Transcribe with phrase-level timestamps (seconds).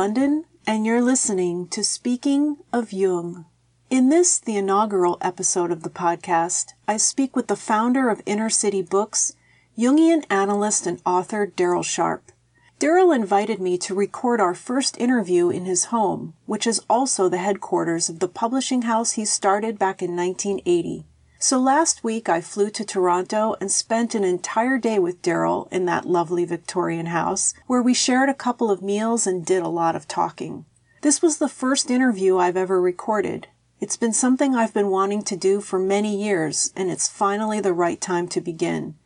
[0.00, 3.44] London, and you're listening to Speaking of Jung.
[3.90, 8.48] In this, the inaugural episode of the podcast, I speak with the founder of Inner
[8.48, 9.36] City Books,
[9.76, 12.32] Jungian analyst and author Daryl Sharp.
[12.78, 17.36] Daryl invited me to record our first interview in his home, which is also the
[17.36, 21.04] headquarters of the publishing house he started back in 1980.
[21.42, 25.86] So last week I flew to Toronto and spent an entire day with Daryl in
[25.86, 29.96] that lovely Victorian house, where we shared a couple of meals and did a lot
[29.96, 30.66] of talking.
[31.00, 33.48] This was the first interview I've ever recorded.
[33.80, 37.72] It's been something I've been wanting to do for many years, and it's finally the
[37.72, 38.96] right time to begin.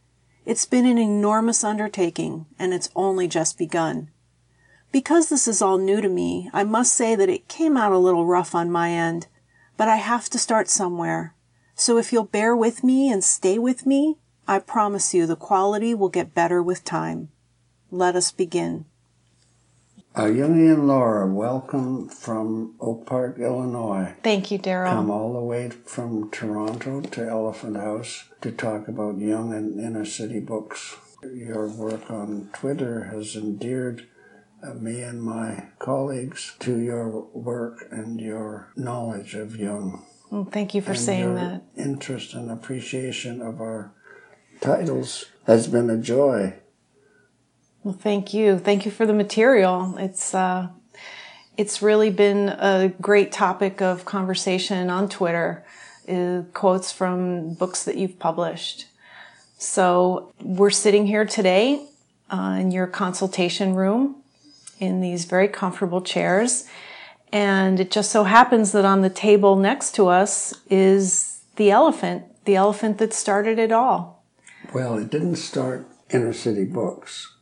[0.44, 4.10] It's been an enormous undertaking, and it's only just begun.
[4.90, 7.98] Because this is all new to me, I must say that it came out a
[7.98, 9.28] little rough on my end,
[9.76, 11.32] but I have to start somewhere.
[11.74, 15.94] So if you'll bear with me and stay with me, I promise you the quality
[15.94, 17.30] will get better with time.
[17.90, 18.84] Let us begin.
[20.16, 24.14] Uh, Jungian Laura, welcome from Oak Park, Illinois.
[24.22, 24.90] Thank you, Daryl.
[24.92, 30.04] Come all the way from Toronto to Elephant House to talk about Jung and inner
[30.04, 30.96] city books.
[31.24, 34.06] Your work on Twitter has endeared
[34.62, 40.06] uh, me and my colleagues to your work and your knowledge of Jung.
[40.34, 41.62] Well, thank you for and saying that.
[41.76, 43.92] Interest and appreciation of our
[44.60, 46.54] titles has been a joy.
[47.84, 48.58] Well, thank you.
[48.58, 49.94] Thank you for the material.
[49.96, 50.70] It's uh,
[51.56, 55.64] it's really been a great topic of conversation on Twitter.
[56.08, 58.86] Uh, quotes from books that you've published.
[59.58, 61.86] So we're sitting here today
[62.28, 64.16] uh, in your consultation room
[64.80, 66.64] in these very comfortable chairs.
[67.34, 72.24] And it just so happens that on the table next to us is the elephant,
[72.46, 74.24] the elephant that started it all.
[74.72, 77.34] Well, it didn't start Inner City Books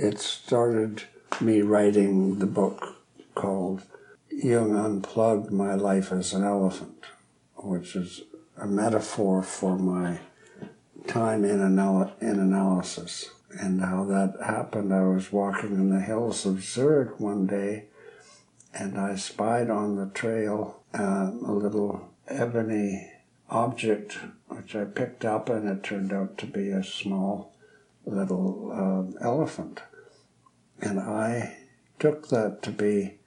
[0.00, 1.02] it started
[1.42, 2.96] me writing the book
[3.34, 3.82] called
[4.30, 7.04] Jung Unplugged My Life as an Elephant,
[7.56, 8.22] which is
[8.56, 10.20] a metaphor for my
[11.06, 13.30] time in, anal- in analysis.
[13.50, 17.84] And how that happened, I was walking in the hills of Zurich one day
[18.74, 23.10] and I spied on the trail uh, a little ebony
[23.48, 27.54] object which I picked up, and it turned out to be a small
[28.04, 29.80] little uh, elephant.
[30.80, 31.56] And I
[31.98, 33.18] took that to be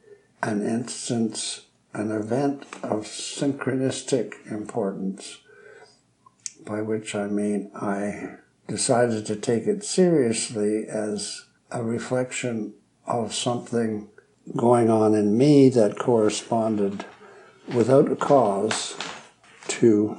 [0.42, 5.40] an instance, an event of synchronistic importance,
[6.66, 8.38] by which I mean I
[8.68, 12.74] decided to take it seriously as a reflection
[13.06, 14.10] of something
[14.56, 17.06] going on in me that corresponded
[17.74, 18.96] without a cause
[19.68, 20.18] to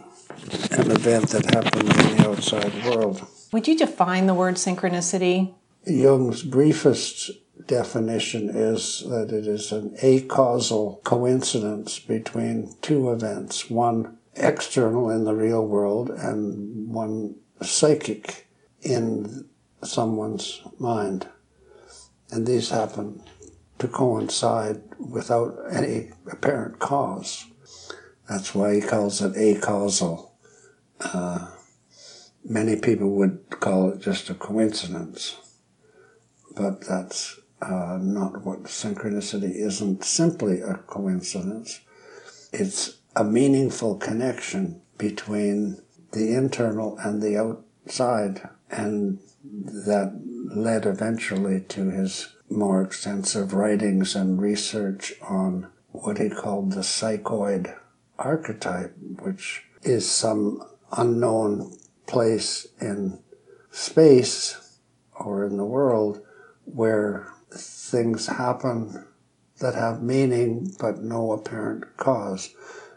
[0.73, 3.27] an event that happened in the outside world.
[3.53, 5.55] Would you define the word synchronicity?
[5.87, 7.31] Jung's briefest
[7.67, 15.35] definition is that it is an acausal coincidence between two events, one external in the
[15.35, 18.49] real world and one psychic
[18.83, 19.47] in
[19.83, 21.29] someone's mind.
[22.31, 23.23] And these happen
[23.79, 27.47] to coincide without any apparent cause.
[28.29, 30.33] That's why he calls it acausal.
[31.01, 31.51] Uh,
[32.45, 35.37] many people would call it just a coincidence
[36.55, 41.81] but that's uh, not what synchronicity isn't simply a coincidence.
[42.53, 45.81] It's a meaningful connection between
[46.13, 50.21] the internal and the outside, and that
[50.55, 57.75] led eventually to his more extensive writings and research on what he called the psychoid
[58.19, 60.63] archetype, which is some
[60.97, 61.77] unknown
[62.07, 63.19] place in
[63.71, 64.79] space
[65.15, 66.21] or in the world
[66.65, 69.07] where things happen
[69.61, 72.55] that have meaning but no apparent cause.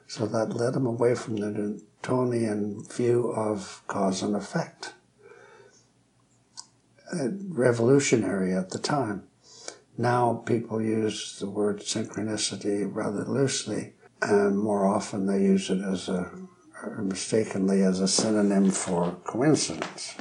[0.08, 4.94] So that led him away from the Newtonian view of cause and effect.
[7.14, 9.27] Uh, revolutionary at the time.
[9.98, 16.08] Now people use the word synchronicity rather loosely, and more often they use it as
[16.08, 16.32] a,
[17.00, 20.16] mistakenly as a synonym for coincidence.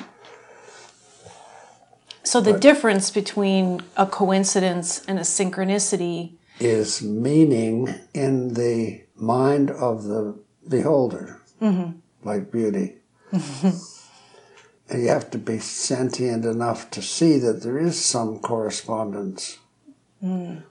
[2.23, 9.71] So the but difference between a coincidence and a synchronicity is meaning in the mind
[9.71, 11.99] of the beholder, mm-hmm.
[12.27, 12.95] like beauty.
[13.31, 19.59] and you have to be sentient enough to see that there is some correspondence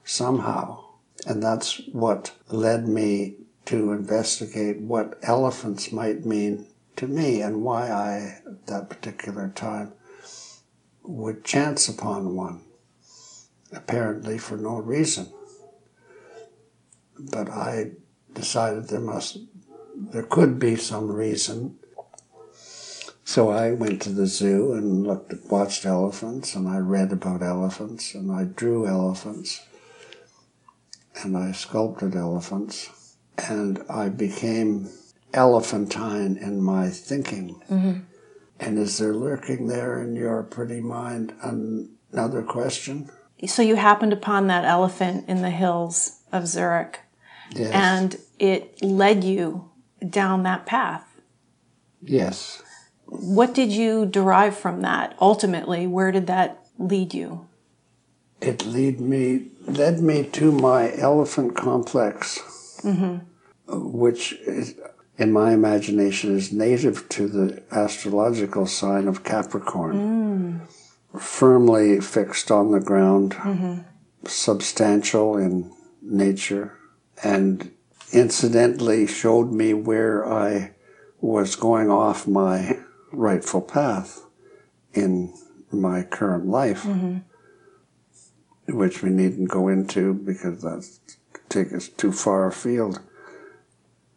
[0.04, 0.84] somehow.
[1.26, 7.90] And that's what led me to investigate what elephants might mean to me and why
[7.90, 9.94] I, at that particular time,
[11.04, 12.62] would chance upon one,
[13.72, 15.28] apparently for no reason.
[17.18, 17.92] but I
[18.34, 19.38] decided there must,
[19.96, 21.78] there could be some reason.
[23.27, 27.42] So I went to the zoo and looked, at, watched elephants, and I read about
[27.42, 29.66] elephants, and I drew elephants,
[31.24, 33.16] and I sculpted elephants,
[33.50, 34.89] and I became
[35.33, 37.60] elephantine in my thinking.
[37.69, 38.00] Mm-hmm.
[38.60, 43.10] And is there lurking there in your pretty mind another question?
[43.48, 47.00] So you happened upon that elephant in the hills of Zurich,
[47.51, 47.72] Yes.
[47.74, 49.72] and it led you
[50.07, 51.07] down that path.
[52.04, 52.62] yes.
[53.22, 55.16] What did you derive from that?
[55.20, 57.48] Ultimately, where did that lead you?
[58.42, 62.40] It lead me led me to my elephant complex,
[62.82, 63.18] mm-hmm.
[63.68, 64.76] which is,
[65.18, 70.62] in my imagination is native to the astrological sign of Capricorn,
[71.14, 71.20] mm.
[71.20, 73.82] firmly fixed on the ground, mm-hmm.
[74.26, 75.72] substantial in
[76.02, 76.78] nature,
[77.24, 77.72] and
[78.12, 80.72] incidentally showed me where I
[81.22, 82.78] was going off my
[83.16, 84.26] rightful path
[84.94, 85.34] in
[85.72, 87.18] my current life, mm-hmm.
[88.78, 91.00] which we needn't go into because that's
[91.50, 93.00] take us too far afield,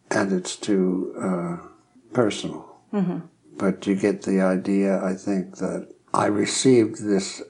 [0.09, 1.67] and it's too uh,
[2.13, 2.79] personal.
[2.93, 3.19] Mm-hmm.
[3.57, 7.41] But you get the idea, I think, that I received this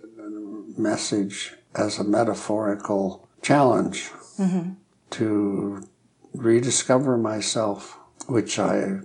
[0.77, 4.71] message as a metaphorical challenge mm-hmm.
[5.11, 5.87] to
[6.33, 7.97] rediscover myself,
[8.27, 8.99] which I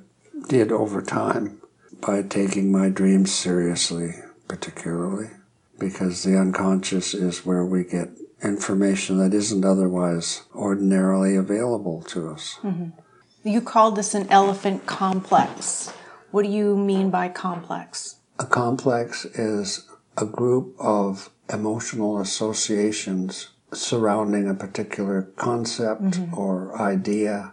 [0.49, 1.61] did over time
[2.07, 4.15] by taking my dreams seriously,
[4.49, 5.31] particularly
[5.79, 8.09] because the unconscious is where we get
[8.43, 12.59] information that isn't otherwise ordinarily available to us.
[12.63, 13.49] Mm-hmm.
[13.49, 15.93] You called this an elephant complex.
[16.31, 18.17] What do you mean by complex?
[18.39, 19.87] A complex is
[20.17, 26.35] a group of emotional associations surrounding a particular concept mm-hmm.
[26.39, 27.53] or idea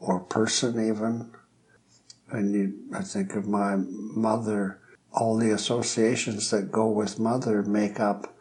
[0.00, 1.30] or person, even.
[2.30, 4.80] And you, I think of my mother,
[5.12, 8.34] all the associations that go with mother make up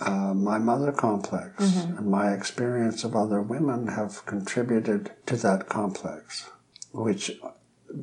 [0.00, 1.62] uh, my mother complex.
[1.98, 6.48] And my experience of other women have contributed to that complex,
[6.92, 7.38] which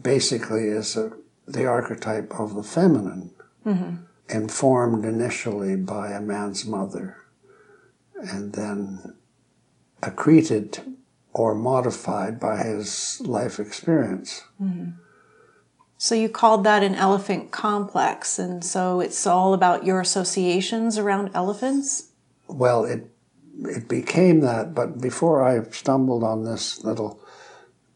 [0.01, 1.11] basically is a,
[1.47, 3.31] the archetype of the feminine,
[4.29, 7.17] informed initially by a man's mother,
[8.21, 9.15] and then
[10.03, 10.95] accreted
[11.33, 14.43] or modified by his life experience.
[15.97, 21.31] So you called that an elephant complex, and so it's all about your associations around
[21.33, 22.11] elephants?
[22.47, 23.11] Well, it
[23.61, 27.19] it became that, but before I stumbled on this little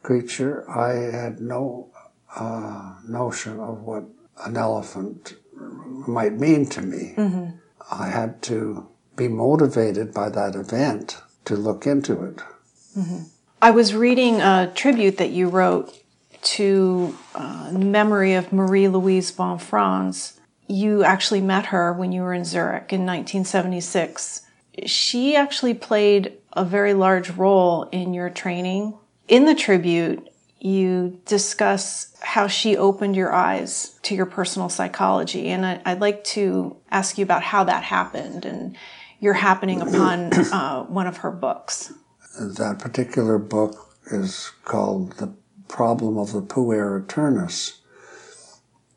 [0.02, 1.90] creature, I had no
[2.36, 4.04] uh, notion of what
[4.44, 5.36] an elephant
[6.08, 7.14] might mean to me.
[7.90, 12.42] I had to be motivated by that event to look into it.
[13.62, 15.98] I was reading a tribute that you wrote
[16.44, 20.40] to uh, memory of Marie Louise von Franz.
[20.68, 24.42] You actually met her when you were in Zurich in 1976.
[24.86, 28.96] She actually played a very large role in your training.
[29.28, 30.28] In the tribute,
[30.60, 35.50] you discuss how she opened your eyes to your personal psychology.
[35.50, 38.76] And I, I'd like to ask you about how that happened and
[39.20, 41.94] your happening upon uh, one of her books.
[42.40, 45.36] That particular book is called The
[45.68, 47.82] Problem of the Puer Aeternus,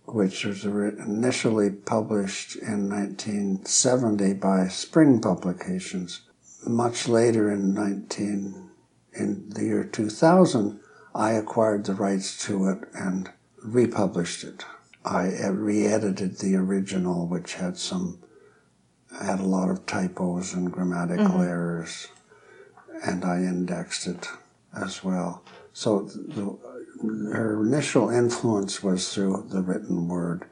[0.07, 6.23] which was initially published in 1970 by Spring Publications.
[6.66, 8.71] Much later in 19,
[9.12, 10.81] in the year 2000,
[11.14, 13.31] I acquired the rights to it and
[13.62, 14.64] republished it.
[15.05, 18.23] I re-edited the original, which had some
[19.21, 21.43] had a lot of typos and grammatical mm-hmm.
[21.43, 22.09] errors
[23.05, 24.29] and I indexed it
[24.75, 25.43] as well.
[25.73, 26.57] So the,
[27.33, 30.47] her initial influence was through the written word,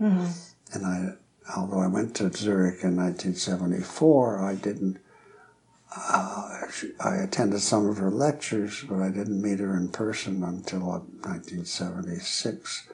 [0.72, 1.14] and I,
[1.56, 4.98] although I went to Zurich in 1974, I didn't.
[5.96, 6.66] Uh,
[6.98, 12.88] I attended some of her lectures, but I didn't meet her in person until 1976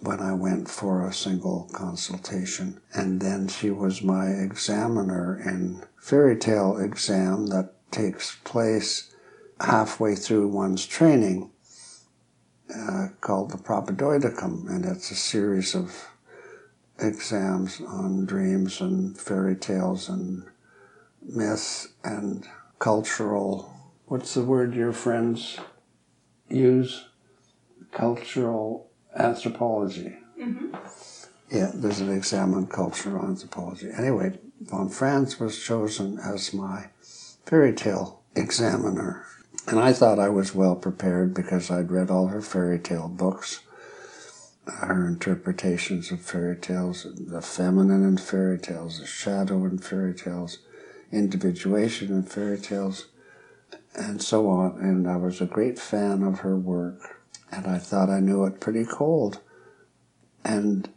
[0.00, 2.80] when I went for a single consultation.
[2.94, 9.14] And then she was my examiner in fairy tale exam that takes place
[9.60, 11.50] halfway through one's training
[12.74, 14.68] uh, called the Propaedeuticum.
[14.68, 16.08] And it's a series of
[16.98, 20.44] exams on dreams and fairy tales and
[21.22, 22.46] myths and
[22.80, 23.72] cultural.
[24.06, 25.58] What's the word your friends
[26.48, 27.06] use?
[27.92, 30.16] Cultural anthropology.
[31.50, 33.90] Yeah, there's an exam on cultural anthropology.
[33.96, 36.88] Anyway, von Franz was chosen as my
[37.46, 39.26] fairy tale examiner.
[39.66, 43.60] And I thought I was well prepared because I'd read all her fairy tale books,
[44.66, 50.58] her interpretations of fairy tales, the feminine in fairy tales, the shadow in fairy tales,
[51.12, 53.06] individuation in fairy tales,
[53.94, 54.78] and so on.
[54.80, 58.60] And I was a great fan of her work, and I thought I knew it
[58.60, 59.40] pretty cold.
[60.44, 60.90] And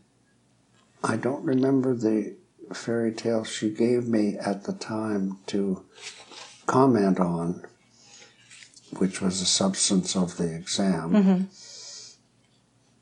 [1.04, 2.36] I don't remember the
[2.74, 5.86] fairy tale she gave me at the time to
[6.68, 7.66] comment on
[8.98, 11.12] which was the substance of the exam.
[11.12, 11.44] Mm-hmm.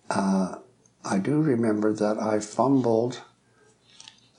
[0.10, 0.55] Uh,
[1.03, 3.22] I do remember that I fumbled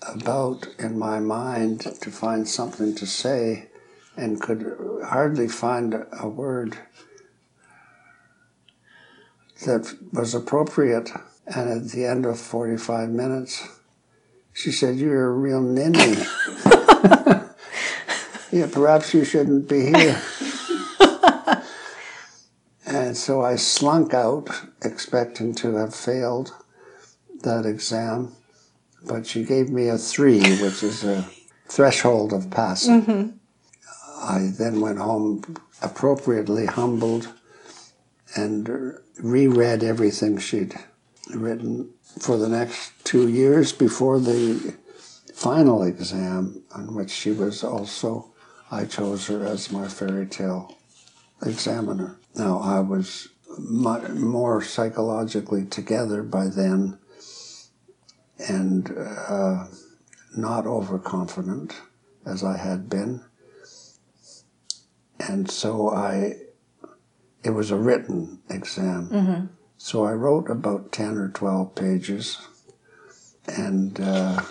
[0.03, 3.69] about in my mind to find something to say
[4.17, 6.79] and could hardly find a word
[9.65, 11.11] that was appropriate.
[11.47, 13.69] And at the end of 45 minutes,
[14.53, 16.17] she said, You're a real ninny.
[18.59, 20.23] yeah, perhaps you shouldn't be here.
[22.87, 24.49] And so I slunk out,
[24.81, 26.55] expecting to have failed
[27.43, 28.33] that exam.
[29.05, 31.29] But she gave me a three, which is a
[31.67, 33.03] threshold of passing.
[33.03, 33.31] Mm-hmm.
[34.23, 37.33] I then went home appropriately humbled
[38.37, 40.77] and reread everything she'd
[41.35, 44.75] written for the next two years before the
[45.35, 48.33] final exam, on which she was also,
[48.71, 50.77] I chose her as my fairy tale
[51.45, 52.19] examiner.
[52.35, 56.99] Now, I was much more psychologically together by then
[58.39, 59.67] and uh,
[60.37, 61.81] not overconfident
[62.25, 63.23] as I had been.
[65.19, 66.35] And so I,
[67.43, 69.09] it was a written exam.
[69.11, 69.47] Mm-hmm.
[69.79, 72.39] So I wrote about 10 or 12 pages.
[73.47, 74.43] And, uh,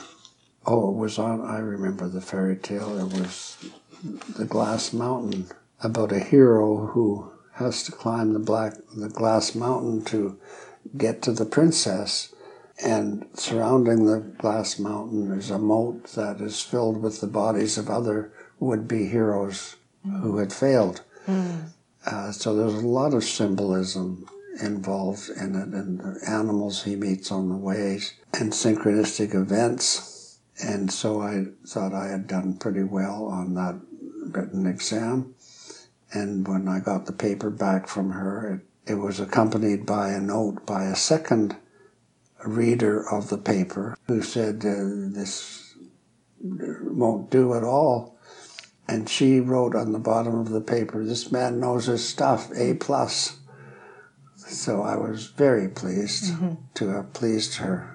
[0.66, 2.98] oh, it was on, I remember the fairy tale.
[2.98, 3.58] It was
[4.04, 5.48] The Glass Mountain
[5.82, 10.38] about a hero who has to climb the black the glass mountain to
[10.98, 12.34] get to the princess
[12.84, 17.90] and surrounding the glass mountain is a moat that is filled with the bodies of
[17.90, 20.22] other would-be heroes mm.
[20.22, 21.70] who had failed mm.
[22.06, 24.28] uh, so there's a lot of symbolism
[24.62, 28.00] involved in it and the animals he meets on the way
[28.34, 30.15] and synchronistic events
[30.64, 33.76] and so i thought i had done pretty well on that
[34.32, 35.36] written exam
[36.16, 40.22] and when I got the paper back from her, it, it was accompanied by a
[40.22, 41.58] note by a second
[42.46, 45.76] reader of the paper who said, uh, This
[46.40, 48.18] won't do at all.
[48.88, 52.76] And she wrote on the bottom of the paper, This man knows his stuff, A.
[52.76, 53.40] plus.
[54.38, 56.54] So I was very pleased mm-hmm.
[56.76, 57.95] to have pleased her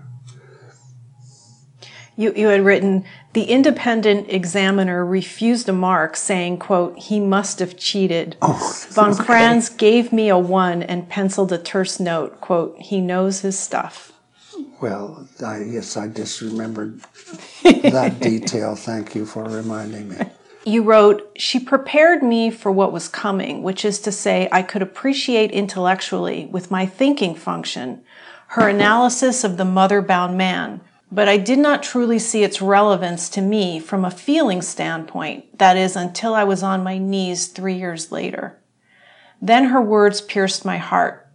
[2.21, 7.77] you, you had written the independent examiner refused a mark saying quote he must have
[7.77, 13.01] cheated oh, von Franz gave me a one and penciled a terse note quote he
[13.01, 14.13] knows his stuff.
[14.83, 17.01] Well I, yes i just remembered
[17.63, 18.75] that detail.
[18.75, 20.17] Thank you for reminding me.
[20.67, 24.83] You wrote, She prepared me for what was coming, which is to say, I could
[24.83, 28.03] appreciate intellectually, with my thinking function,
[28.49, 30.83] her analysis of the mother bound man,
[31.13, 35.77] but I did not truly see its relevance to me from a feeling standpoint, that
[35.77, 38.59] is, until I was on my knees three years later.
[39.43, 41.27] Then her words pierced my heart.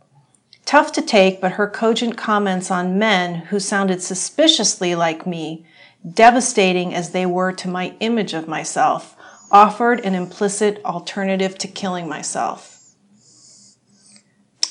[0.63, 5.65] Tough to take, but her cogent comments on men who sounded suspiciously like me,
[6.10, 9.15] devastating as they were to my image of myself,
[9.51, 12.96] offered an implicit alternative to killing myself.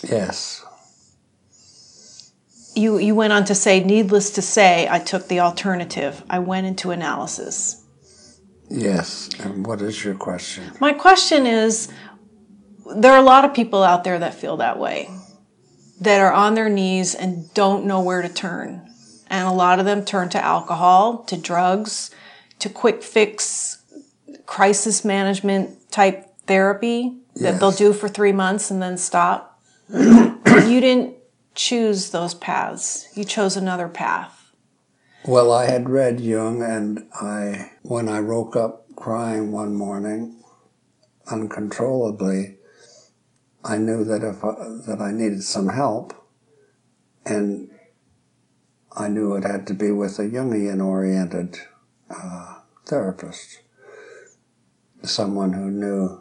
[0.02, 0.63] Yes
[2.74, 6.22] you, you went on to say, needless to say, I took the alternative.
[6.28, 7.84] I went into analysis.
[8.68, 9.30] Yes.
[9.38, 10.64] And what is your question?
[10.80, 11.92] My question is
[12.96, 15.08] there are a lot of people out there that feel that way,
[16.00, 18.88] that are on their knees and don't know where to turn.
[19.28, 22.10] And a lot of them turn to alcohol, to drugs,
[22.58, 23.82] to quick fix
[24.46, 27.60] crisis management type therapy that yes.
[27.60, 29.62] they'll do for three months and then stop.
[29.88, 31.16] you didn't
[31.54, 33.08] choose those paths.
[33.14, 34.52] You chose another path.
[35.26, 40.42] Well, I had read Jung, and I, when I woke up crying one morning,
[41.30, 42.58] uncontrollably,
[43.64, 44.54] I knew that if I,
[44.86, 46.12] that I needed some help,
[47.24, 47.70] and
[48.92, 51.56] I knew it had to be with a Jungian-oriented
[52.10, 53.60] uh, therapist,
[55.02, 56.20] someone who knew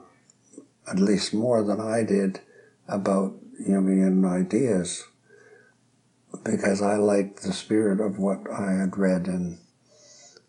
[0.90, 2.40] at least more than I did
[2.88, 3.36] about
[3.68, 5.06] Jungian ideas
[6.44, 9.60] because I liked the spirit of what I had read in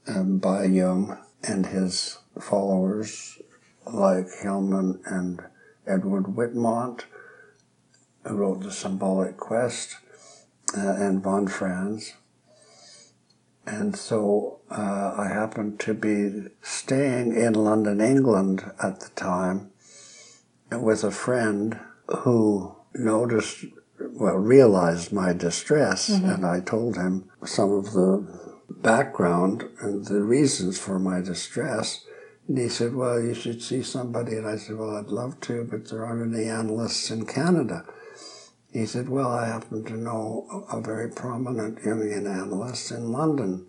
[0.07, 3.38] um, by Jung and his followers
[3.87, 5.43] like Hillman and
[5.87, 7.05] Edward Whitmont,
[8.25, 9.97] who wrote The Symbolic Quest,
[10.76, 12.14] uh, and von Franz.
[13.67, 19.71] And so uh, I happened to be staying in London, England at the time
[20.71, 23.64] with a friend who noticed,
[24.14, 26.28] well, realized my distress, mm-hmm.
[26.30, 28.26] and I told him some of the
[28.71, 32.04] background and the reasons for my distress.
[32.47, 34.37] And he said, Well, you should see somebody.
[34.37, 37.85] And I said, Well, I'd love to, but there aren't any analysts in Canada.
[38.73, 43.66] He said, Well, I happen to know a very prominent Jungian analyst in London,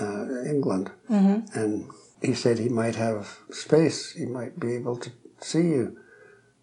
[0.00, 0.90] uh, England.
[1.10, 1.58] Mm-hmm.
[1.58, 5.98] And he said he might have space, he might be able to see you.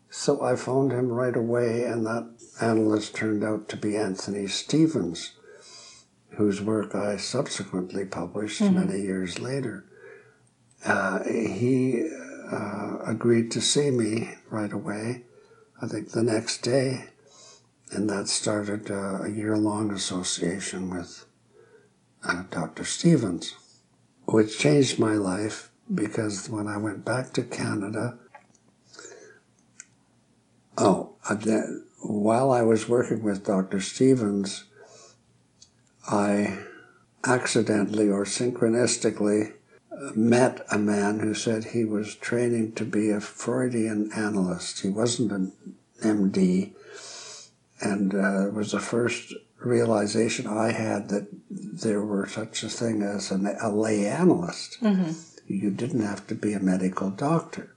[0.10, 5.34] So I phoned him right away, and that analyst turned out to be Anthony Stevens,
[6.32, 8.76] whose work I subsequently published mm-hmm.
[8.76, 9.86] many years later.
[10.86, 12.10] Uh, he
[12.52, 15.24] uh, agreed to see me right away,
[15.82, 17.06] I think the next day,
[17.92, 21.26] and that started uh, a year long association with
[22.24, 22.86] uh, Dr.
[22.86, 23.56] Stevens,
[24.26, 28.20] which changed my life because when I went back to Canada,
[30.82, 31.18] Oh,
[32.02, 33.80] while I was working with Dr.
[33.80, 34.66] Stevens,
[36.08, 36.60] I
[37.26, 39.54] accidentally or synchronistically
[40.16, 44.82] met a man who said he was training to be a Freudian analyst.
[44.82, 45.52] He wasn't an
[46.02, 46.72] MD,
[47.82, 53.02] and uh, it was the first realization I had that there were such a thing
[53.02, 54.82] as an, a lay analyst.
[54.82, 55.12] Mm-hmm.
[55.48, 57.76] You didn't have to be a medical doctor.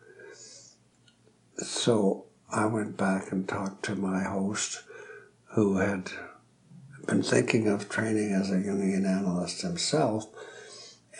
[1.56, 4.82] So I went back and talked to my host
[5.54, 6.10] who had
[7.06, 10.26] been thinking of training as a Jungian analyst himself.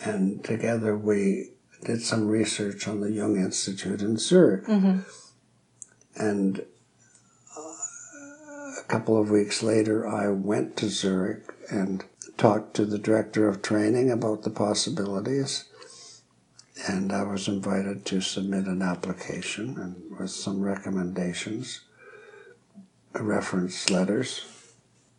[0.04, 1.52] And together we
[1.84, 4.66] did some research on the Jung Institute in Zurich.
[4.66, 5.00] Mm-hmm.
[6.16, 6.66] And
[7.56, 12.04] uh, a couple of weeks later, I went to Zurich and
[12.36, 15.64] talked to the director of training about the possibilities
[16.88, 21.80] and I was invited to submit an application and with some recommendations,
[23.12, 24.46] reference letters,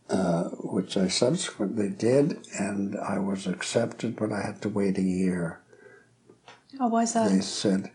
[0.10, 5.04] uh, which I subsequently did, and I was accepted, but I had to wait a
[5.04, 5.60] year.
[6.80, 7.30] Oh, why is that?
[7.30, 7.92] They said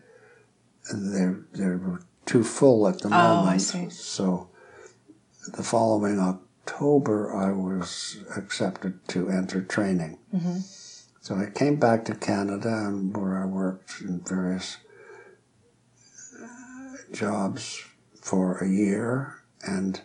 [0.93, 3.47] they're they're too full at the moment.
[3.47, 3.89] Oh, I see.
[3.89, 4.49] So
[5.53, 10.17] the following October, I was accepted to enter training.
[10.33, 10.59] Mm-hmm.
[11.21, 14.77] So I came back to Canada and where I worked in various
[16.41, 17.83] uh, jobs
[18.21, 20.01] for a year and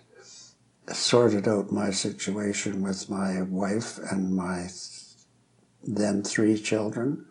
[0.92, 4.68] sorted out my situation with my wife and my
[5.86, 7.26] then three children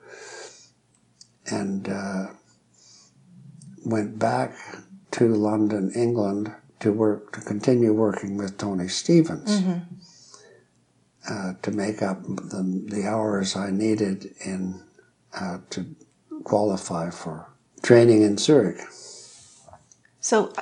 [1.47, 2.27] and uh,
[3.85, 4.55] went back
[5.11, 9.61] to London, England to work to continue working with Tony Stevens.
[9.61, 10.02] Mm-hmm
[11.29, 14.81] uh, to make up the, the hours I needed in
[15.33, 15.85] uh, to
[16.43, 17.49] qualify for
[17.81, 18.81] training in Zurich.
[20.19, 20.53] So,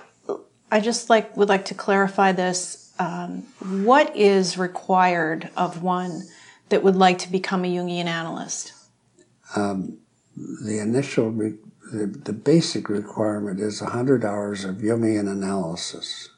[0.71, 2.93] I just like would like to clarify this.
[2.97, 3.47] Um,
[3.83, 6.23] what is required of one
[6.69, 8.73] that would like to become a Jungian analyst?
[9.55, 9.97] Um,
[10.35, 11.57] the initial, re-
[11.91, 16.29] the, the basic requirement is 100 hours of Jungian analysis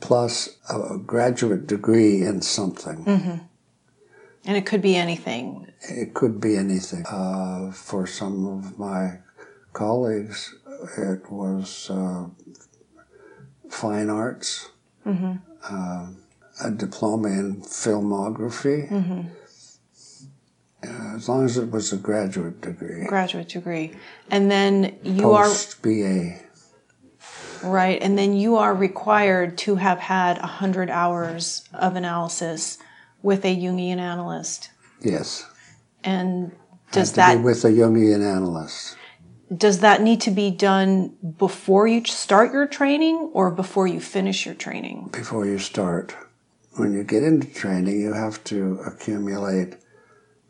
[0.00, 3.04] plus a graduate degree in something.
[3.04, 3.36] Mm-hmm.
[4.44, 5.70] And it could be anything.
[5.82, 7.04] It could be anything.
[7.06, 9.18] Uh, for some of my
[9.72, 10.54] colleagues,
[10.96, 12.26] it was uh,
[13.68, 14.70] fine arts,
[15.06, 15.34] mm-hmm.
[15.64, 16.08] uh,
[16.64, 18.88] a diploma in filmography.
[18.88, 19.28] Mm-hmm.
[20.80, 23.04] Uh, as long as it was a graduate degree.
[23.06, 23.92] Graduate degree.
[24.30, 25.90] And then you Post are.
[25.90, 26.47] BA.
[27.62, 28.00] Right.
[28.00, 32.78] And then you are required to have had 100 hours of analysis
[33.22, 34.70] with a Jungian analyst.
[35.00, 35.46] Yes.
[36.04, 36.52] And
[36.92, 37.42] does that.
[37.42, 38.96] with a Jungian analyst.
[39.54, 44.44] Does that need to be done before you start your training or before you finish
[44.44, 45.08] your training?
[45.12, 46.14] Before you start.
[46.76, 49.76] When you get into training, you have to accumulate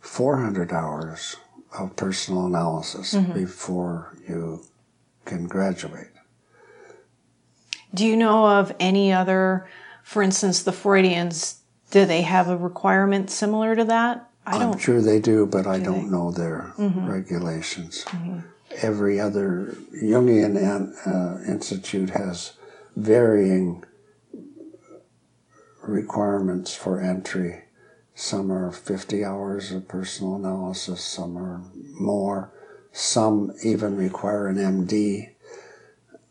[0.01, 1.37] 400 hours
[1.79, 3.33] of personal analysis mm-hmm.
[3.33, 4.65] before you
[5.25, 6.09] can graduate.
[7.95, 9.69] Do you know of any other,
[10.03, 11.59] for instance, the Freudians,
[11.91, 14.31] do they have a requirement similar to that?
[14.47, 14.75] I don't.
[14.75, 16.11] I'm sure they do, but do I don't they?
[16.11, 17.07] know their mm-hmm.
[17.07, 18.05] regulations.
[18.09, 18.41] Mm-hmm.
[18.83, 20.57] Every other Jungian
[21.07, 22.53] uh, institute has
[22.97, 23.85] varying
[25.83, 27.65] requirements for entry.
[28.15, 31.63] Some are 50 hours of personal analysis, some are
[31.99, 32.53] more,
[32.93, 35.31] some even require an MD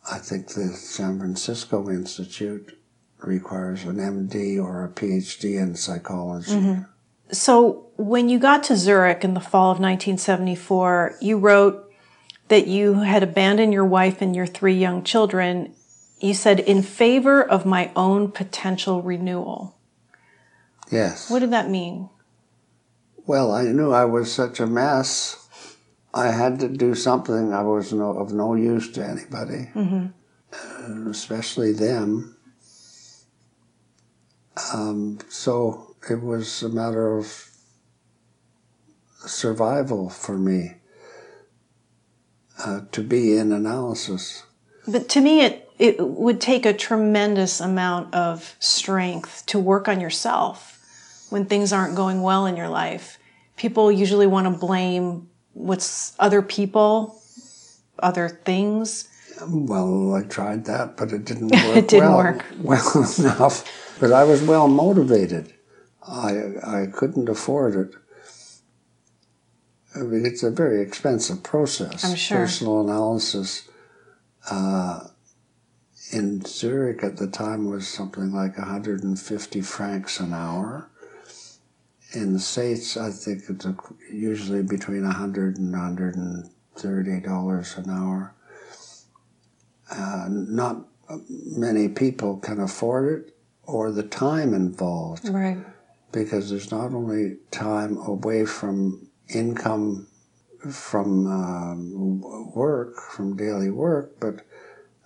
[0.10, 2.78] I think the San Francisco Institute
[3.20, 6.52] requires an MD or a PhD in psychology.
[6.52, 6.82] Mm-hmm.
[7.32, 11.92] So, when you got to Zurich in the fall of 1974, you wrote
[12.48, 15.74] that you had abandoned your wife and your three young children.
[16.22, 19.78] You said, in favor of my own potential renewal.
[20.90, 21.30] Yes.
[21.30, 22.10] What did that mean?
[23.26, 25.47] Well, I knew I was such a mess.
[26.14, 27.54] I had to do something.
[27.54, 32.36] I was no, of no use to anybody, uh, especially them.
[34.74, 37.50] Um, so it was a matter of
[39.26, 40.76] survival for me
[42.64, 44.44] uh, to be in analysis.
[44.88, 50.02] But to me, it, it would take a tremendous amount of strength to work on
[50.02, 50.74] yourself
[51.30, 53.20] when things aren't going well in your life.
[53.58, 57.20] People usually want to blame what's other people,
[58.00, 59.10] other things.
[59.48, 61.78] Well, I tried that, but it didn't work.
[61.78, 62.46] It didn't well, work.
[62.62, 63.98] well enough.
[64.00, 65.54] But I was well motivated.
[66.08, 67.96] I I couldn't afford it.
[69.96, 72.06] I mean, it's a very expensive process.
[72.06, 72.38] I'm sure.
[72.38, 73.68] Personal analysis
[74.50, 75.08] uh,
[76.12, 80.90] in Zurich at the time was something like 150 francs an hour.
[82.14, 83.66] In the States, I think it's
[84.12, 88.34] usually between 100 and 130 dollars an hour.
[89.92, 90.86] Uh, not
[91.30, 95.58] many people can afford it or the time involved Right.
[96.12, 100.08] because there's not only time away from income
[100.70, 104.42] from w- work, from daily work, but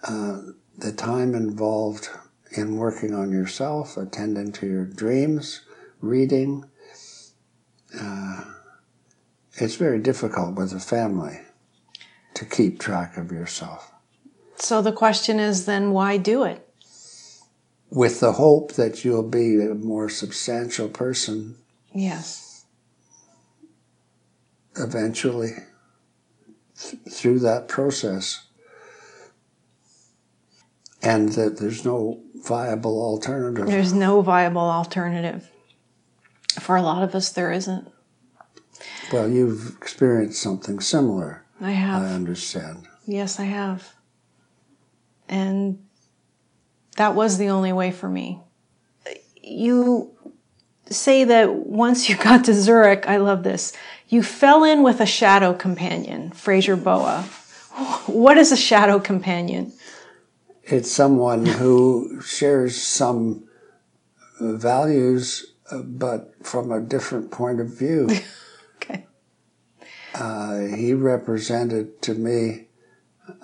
[0.03, 0.41] uh,
[0.77, 2.09] the time involved
[2.51, 5.61] in working on yourself, attending to your dreams,
[5.99, 6.65] reading.
[7.99, 8.43] Uh,
[9.55, 11.41] it's very difficult with a family
[12.35, 13.91] to keep track of yourself.
[14.55, 16.67] So the question is then why do it?
[17.89, 21.57] With the hope that you'll be a more substantial person
[21.93, 22.63] Yes.
[24.77, 25.51] eventually
[26.79, 28.45] th- through that process
[31.03, 33.67] and that there's no viable alternative.
[33.67, 35.50] There's no viable alternative.
[36.59, 37.87] For a lot of us, there isn't.
[39.11, 42.03] Well, you've experienced something similar, I have.
[42.03, 42.87] I understand.
[43.05, 43.95] Yes, I have.
[45.27, 45.79] And
[46.97, 48.39] that was the only way for me.
[49.41, 50.11] You
[50.89, 53.73] say that once you got to Zurich, I love this,
[54.07, 57.23] you fell in with a shadow companion, Fraser Boa.
[58.07, 59.71] What is a shadow companion?
[60.63, 63.45] It's someone who shares some
[64.39, 65.50] values,
[65.83, 68.09] but from a different point of view.
[68.83, 69.05] Okay.
[70.15, 72.65] Uh, he represented to me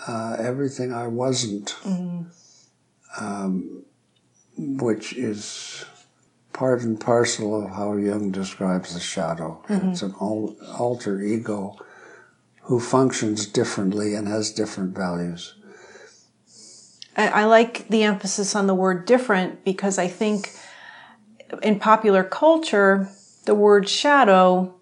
[0.08, 1.76] uh, everything I wasn't,
[3.20, 3.84] um,
[4.58, 5.86] which is
[6.54, 9.64] part and parcel of how Jung describes the shadow.
[9.70, 11.78] It's an alter ego
[12.64, 15.54] who functions differently and has different values.
[17.16, 20.52] I, I like the emphasis on the word different because I think
[21.62, 23.10] in popular culture,
[23.46, 24.74] the word shadow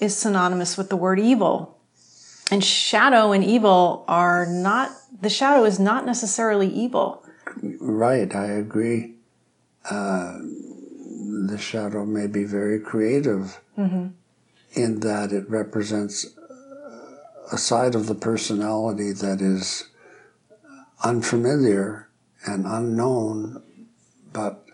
[0.00, 1.78] is synonymous with the word evil.
[2.50, 7.24] And shadow and evil are not, the shadow is not necessarily evil.
[7.80, 9.14] Right, I agree.
[9.88, 10.38] Uh,
[11.46, 13.60] the shadow may be very creative
[14.74, 16.26] in that it represents
[17.52, 19.88] a side of the personality that is
[21.02, 22.08] unfamiliar
[22.46, 23.62] and unknown,
[24.32, 24.64] but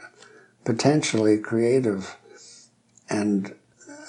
[0.64, 2.16] potentially creative.
[3.08, 3.54] And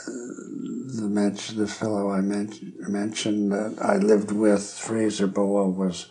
[0.07, 6.07] the, mention, the fellow I men- mentioned that I lived with, Fraser Boa, was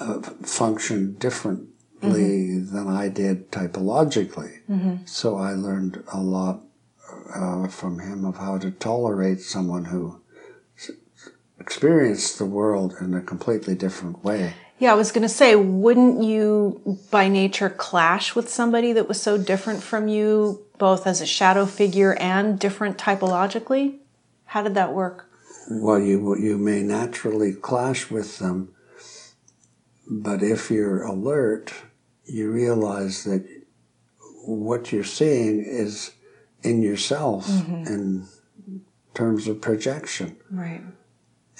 [0.00, 4.58] uh, functioned differently than I did typologically.
[5.06, 6.60] So I learned a lot
[7.34, 10.20] uh, from him of how to tolerate someone who
[10.76, 10.90] s-
[11.58, 14.54] experienced the world in a completely different way.
[14.78, 19.20] Yeah, I was going to say, wouldn't you by nature clash with somebody that was
[19.20, 23.98] so different from you, both as a shadow figure and different typologically?
[24.46, 25.28] How did that work?
[25.70, 28.74] Well, you you may naturally clash with them,
[30.08, 31.74] but if you're alert,
[32.24, 33.46] you realize that
[34.46, 36.12] what you're seeing is
[36.62, 37.86] in yourself mm-hmm.
[37.86, 38.28] in
[39.12, 40.36] terms of projection.
[40.50, 40.80] Right.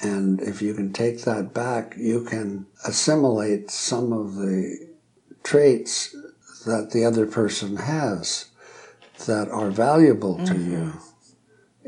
[0.01, 4.89] And if you can take that back, you can assimilate some of the
[5.43, 6.15] traits
[6.67, 8.47] that the other person has
[9.27, 10.93] that are valuable to you.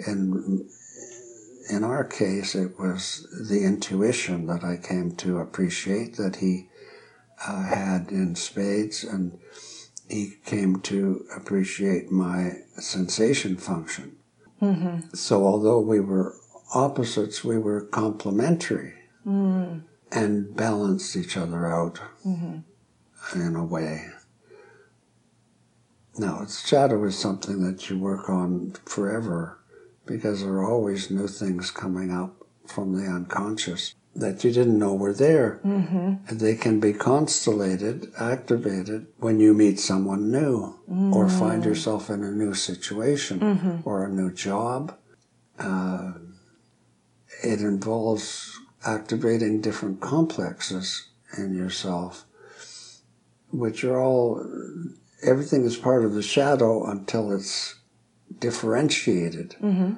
[0.06, 0.68] And
[1.70, 6.68] in our case, it was the intuition that I came to appreciate that he
[7.46, 9.38] uh, had in spades, and
[10.08, 14.16] he came to appreciate my sensation function.
[14.60, 15.14] Mm-hmm.
[15.14, 16.34] So, although we were
[16.72, 18.94] opposites, we were complementary
[19.26, 19.82] mm.
[20.12, 23.40] and balanced each other out mm-hmm.
[23.40, 24.06] in a way.
[26.18, 29.58] Now, it's shadow is something that you work on forever
[30.06, 34.94] because there are always new things coming up from the unconscious that you didn't know
[34.94, 35.60] were there.
[35.64, 36.14] Mm-hmm.
[36.26, 41.14] And they can be constellated, activated when you meet someone new mm-hmm.
[41.14, 43.76] or find yourself in a new situation mm-hmm.
[43.84, 44.96] or a new job.
[45.58, 46.12] Uh,
[47.42, 52.24] it involves activating different complexes in yourself,
[53.50, 54.44] which are all,
[55.22, 57.76] everything is part of the shadow until it's
[58.38, 59.56] differentiated.
[59.60, 59.94] Mm-hmm.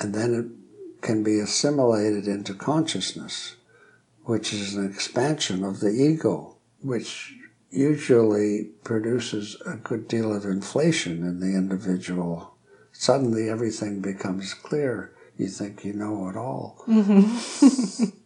[0.00, 3.56] And then it can be assimilated into consciousness,
[4.24, 7.34] which is an expansion of the ego, which
[7.70, 12.54] usually produces a good deal of inflation in the individual.
[12.92, 15.12] Suddenly everything becomes clear.
[15.42, 16.84] You think you know it all.
[16.86, 18.04] Mm-hmm.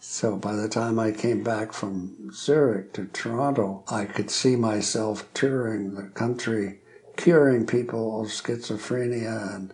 [0.00, 5.32] so by the time I came back from Zurich to Toronto, I could see myself
[5.34, 6.80] touring the country
[7.16, 9.72] curing people of schizophrenia and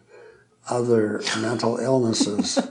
[0.68, 2.58] other mental illnesses.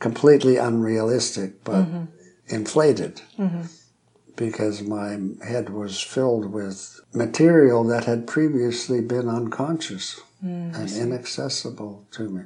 [0.00, 2.04] Completely unrealistic, but mm-hmm.
[2.48, 3.22] inflated.
[3.38, 3.66] Mm-hmm.
[4.34, 12.06] Because my head was filled with material that had previously been unconscious mm, and inaccessible
[12.12, 12.42] to me.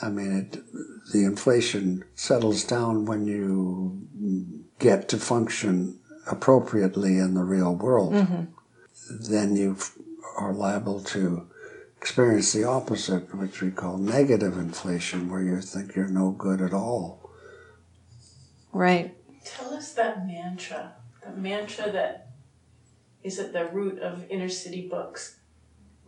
[0.00, 0.62] I mean, it,
[1.12, 5.98] the inflation settles down when you get to function
[6.30, 8.12] appropriately in the real world.
[8.12, 8.44] Mm-hmm
[9.10, 9.76] then you
[10.36, 11.48] are liable to
[11.96, 16.72] experience the opposite, which we call negative inflation, where you think you're no good at
[16.72, 17.30] all.
[18.72, 19.14] Right.
[19.44, 20.92] Tell us that mantra,
[21.22, 22.28] the mantra that
[23.22, 25.37] is at the root of inner city books,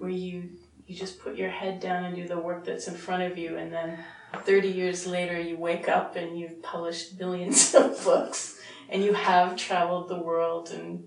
[0.00, 0.50] where you
[0.86, 3.56] you just put your head down and do the work that's in front of you,
[3.56, 3.98] and then
[4.44, 8.58] 30 years later you wake up and you've published billions of books
[8.88, 11.04] and you have traveled the world and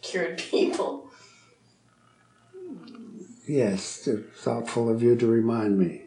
[0.00, 1.10] cured people.
[3.46, 6.04] Yes, thoughtful of you to remind me.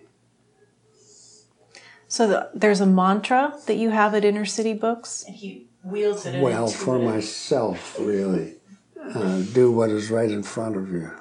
[2.08, 5.24] So the, there's a mantra that you have at Inner City Books?
[5.28, 7.04] And he wields it Well, for it.
[7.04, 8.56] myself, really.
[9.04, 11.12] Uh, do what is right in front of you.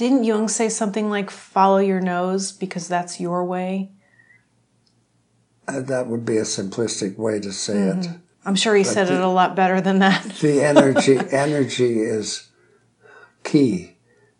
[0.00, 3.90] Didn't Jung say something like follow your nose because that's your way?
[5.68, 8.00] Uh, that would be a simplistic way to say mm-hmm.
[8.00, 8.20] it.
[8.46, 10.24] I'm sure he but said the, it a lot better than that.
[10.40, 12.48] the energy energy is
[13.44, 13.98] key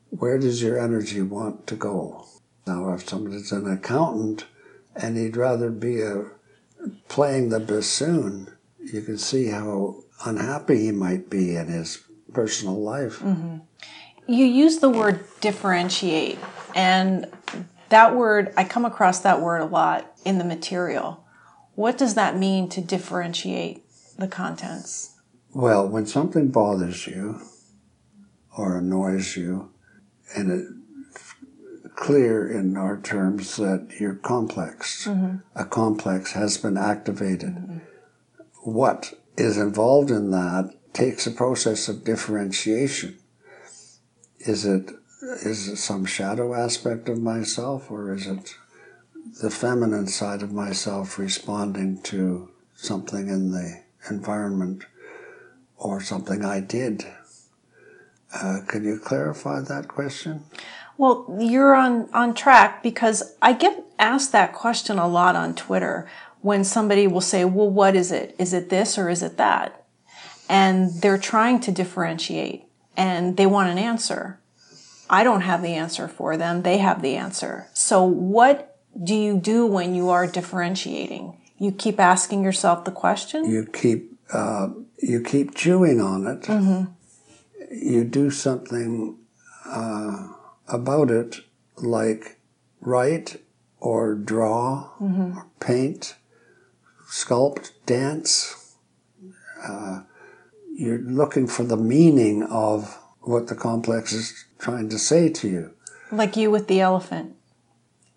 [0.09, 2.25] where does your energy want to go?
[2.67, 4.47] Now, if somebody's an accountant
[4.97, 6.25] and he'd rather be a,
[7.09, 13.19] playing the bassoon, you can see how unhappy he might be in his personal life.
[13.19, 13.59] Mm-hmm.
[14.31, 16.39] You use the word differentiate,
[16.77, 17.27] and
[17.89, 21.27] that word, I come across that word a lot in the material.
[21.75, 23.85] What does that mean to differentiate
[24.17, 25.17] the contents?
[25.53, 27.41] Well, when something bothers you
[28.57, 29.73] or annoys you,
[30.37, 31.35] and it's
[31.97, 35.09] clear in our terms that you're complex.
[35.09, 35.39] Mm-hmm.
[35.57, 37.57] A complex has been activated.
[37.57, 37.79] Mm-hmm.
[38.63, 43.20] What is involved in that takes a process of differentiation.
[44.41, 44.91] Is it
[45.23, 48.57] is it some shadow aspect of myself, or is it
[49.43, 54.85] the feminine side of myself responding to something in the environment
[55.77, 57.05] or something I did?
[58.33, 60.45] Uh, could you clarify that question?
[60.97, 66.09] Well, you're on, on track because I get asked that question a lot on Twitter
[66.43, 68.35] when somebody will say, well, what is it?
[68.39, 69.85] Is it this or is it that?
[70.49, 72.70] And they're trying to differentiate
[73.01, 74.41] and they want an answer.
[75.09, 76.63] I don't have the answer for them.
[76.63, 77.69] They have the answer.
[77.75, 81.37] So what do you do when you are differentiating?
[81.59, 83.45] You keep asking yourself the question?
[83.45, 86.43] You keep, uh, you keep chewing on it.
[86.43, 86.93] Mm-hmm
[87.71, 89.17] you do something
[89.65, 90.29] uh,
[90.69, 91.41] about it,
[91.77, 92.41] like
[92.81, 93.41] write
[93.79, 95.39] or draw mm-hmm.
[95.39, 96.17] or paint,
[97.09, 98.77] sculpt, dance.
[99.63, 100.03] Uh,
[100.81, 105.75] you're looking for the meaning of what the complex is trying to say to you.
[106.11, 107.37] Like you with the elephant.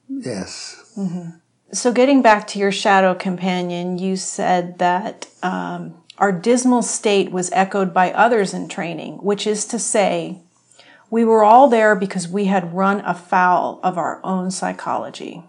[0.08, 0.94] Yes.
[0.98, 1.32] Mm-hmm.
[1.74, 7.52] So, getting back to your shadow companion, you said that um, our dismal state was
[7.52, 10.40] echoed by others in training, which is to say,
[11.10, 15.44] we were all there because we had run afoul of our own psychology.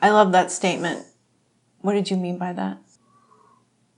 [0.00, 1.04] I love that statement.
[1.82, 2.78] What did you mean by that?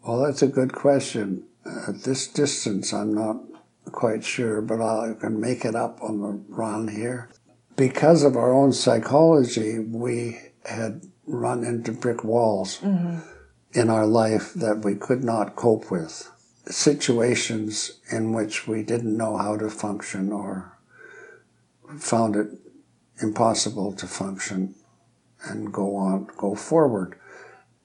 [0.05, 1.45] Well, that's a good question.
[1.64, 3.37] At this distance, I'm not
[3.90, 7.31] quite sure, but I can make it up on the run here.
[7.77, 13.18] Because of our own psychology, we had run into brick walls mm-hmm.
[13.72, 16.29] in our life that we could not cope with.
[16.66, 20.79] Situations in which we didn't know how to function or
[21.98, 22.48] found it
[23.20, 24.75] impossible to function
[25.44, 27.18] and go on, go forward.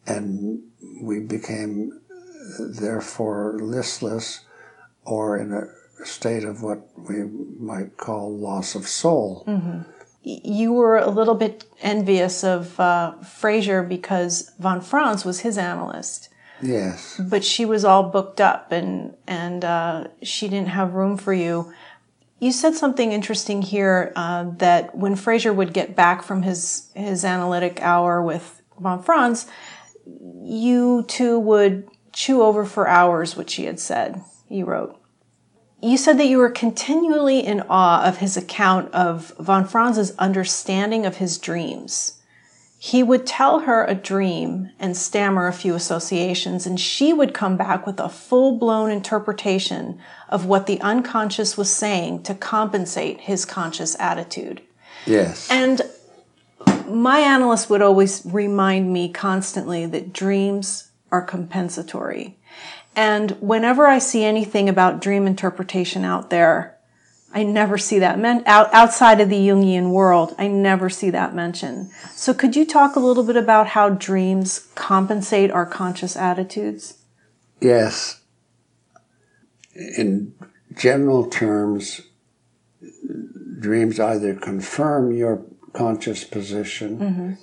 [0.06, 0.62] And
[1.02, 2.02] we became
[2.60, 4.42] therefore listless
[5.04, 7.24] or in a state of what we
[7.60, 9.44] might call loss of soul.
[9.48, 9.90] Mm-hmm.
[10.24, 16.30] You were a little bit envious of uh, Fraser because von Franz was his analyst.
[16.62, 17.20] Yes.
[17.24, 21.72] But she was all booked up and, and uh, she didn't have room for you.
[22.40, 27.24] You said something interesting here uh, that when Fraser would get back from his, his
[27.24, 29.48] analytic hour with von Franz,
[30.44, 35.00] you two would chew over for hours what she had said, he wrote.
[35.84, 41.06] You said that you were continually in awe of his account of von Franz's understanding
[41.06, 42.20] of his dreams.
[42.80, 47.56] He would tell her a dream and stammer a few associations, and she would come
[47.56, 53.46] back with a full blown interpretation of what the unconscious was saying to compensate his
[53.46, 54.62] conscious attitude.
[55.06, 55.48] Yes.
[55.52, 55.84] And
[56.88, 62.38] my analyst would always remind me constantly that dreams are compensatory.
[62.96, 66.78] And whenever I see anything about dream interpretation out there,
[67.34, 70.34] I never see that men- out, outside of the Jungian world.
[70.40, 71.92] I never see that mentioned.
[72.12, 76.98] So could you talk a little bit about how dreams compensate our conscious attitudes?
[77.62, 78.22] Yes.
[79.76, 80.34] In
[80.76, 82.02] general terms,
[83.60, 85.44] dreams either confirm your
[85.74, 87.34] conscious position mm-hmm.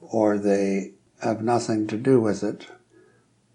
[0.00, 2.66] or they have nothing to do with it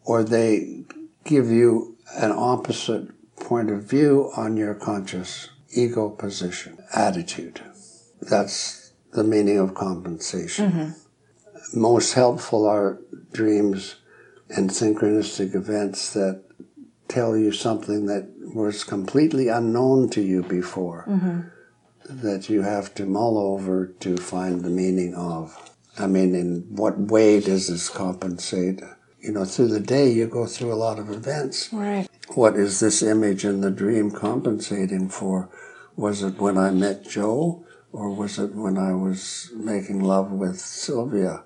[0.10, 0.84] or they
[1.24, 7.62] give you an opposite point of view on your conscious ego position, attitude.
[8.20, 10.72] That's the meaning of compensation.
[10.72, 11.80] Mm-hmm.
[11.80, 13.00] Most helpful are
[13.34, 13.98] dreams
[14.50, 16.44] and synchronistic events that
[17.08, 21.42] tell you something that was completely unknown to you before, mm-hmm.
[22.22, 25.72] that you have to mull over to find the meaning of.
[26.00, 28.82] I mean, in what way does this compensate?
[29.22, 31.72] You know, through the day you go through a lot of events.
[31.72, 32.08] Right.
[32.36, 35.50] What is this image in the dream compensating for?
[35.96, 40.60] Was it when I met Joe, or was it when I was making love with
[40.60, 41.44] Sylvia?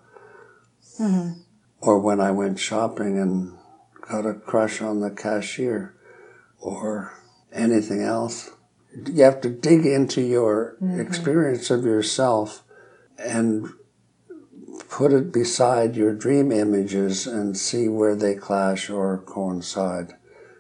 [1.00, 1.42] Mm-hmm.
[1.80, 3.58] Or when I went shopping and
[4.02, 5.96] got a crush on the cashier,
[6.60, 7.14] or
[7.52, 8.52] anything else?
[9.08, 11.02] You have to dig into your mm-hmm.
[11.02, 12.64] experience of yourself
[13.18, 13.70] and
[14.94, 20.14] put it beside your dream images and see where they clash or coincide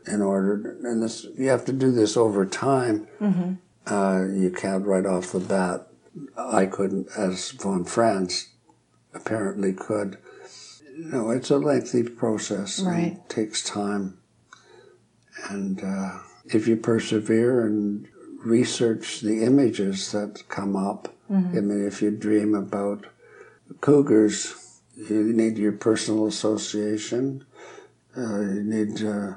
[0.07, 3.07] in order and this you have to do this over time.
[3.21, 3.53] Mm-hmm.
[3.85, 5.87] uh, you can't right off the bat.
[6.35, 8.49] I couldn't as von franz
[9.13, 10.17] apparently could.
[10.97, 13.13] No it's a lengthy process right.
[13.13, 14.17] it takes time.
[15.47, 18.07] And uh, if you persevere and
[18.43, 21.57] research the images that come up mm-hmm.
[21.57, 23.05] i mean if you dream about
[23.83, 27.45] cougars, you need your personal association,
[28.17, 29.33] uh, you need uh,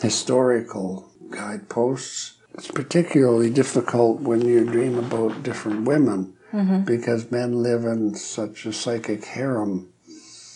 [0.00, 2.38] historical guideposts.
[2.54, 6.80] It's particularly difficult when you dream about different women mm-hmm.
[6.84, 9.92] because men live in such a psychic harem.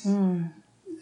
[0.06, 0.52] Mm.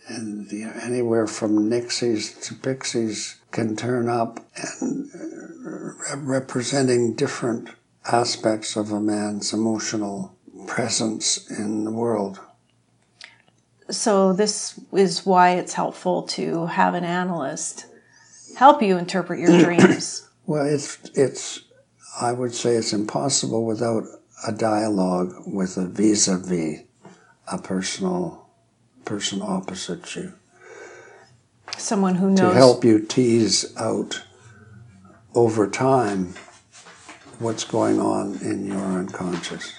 [0.09, 4.41] And you know, anywhere from nixies to pixies can turn up
[4.81, 7.70] and uh, representing different
[8.11, 10.36] aspects of a man's emotional
[10.67, 12.41] presence in the world.
[13.89, 17.87] So, this is why it's helpful to have an analyst
[18.57, 20.29] help you interpret your dreams.
[20.47, 21.61] well, it's, it's,
[22.21, 24.05] I would say it's impossible without
[24.47, 26.81] a dialogue with a vis a vis,
[27.51, 28.49] a personal
[29.05, 30.33] person opposite you.
[31.77, 32.53] Someone who knows.
[32.53, 34.23] To help you tease out
[35.35, 36.35] over time
[37.39, 39.75] what's going on in your unconscious.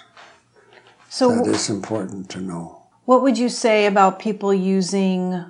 [1.17, 2.83] So that is important to know.
[3.05, 5.45] What would you say about people using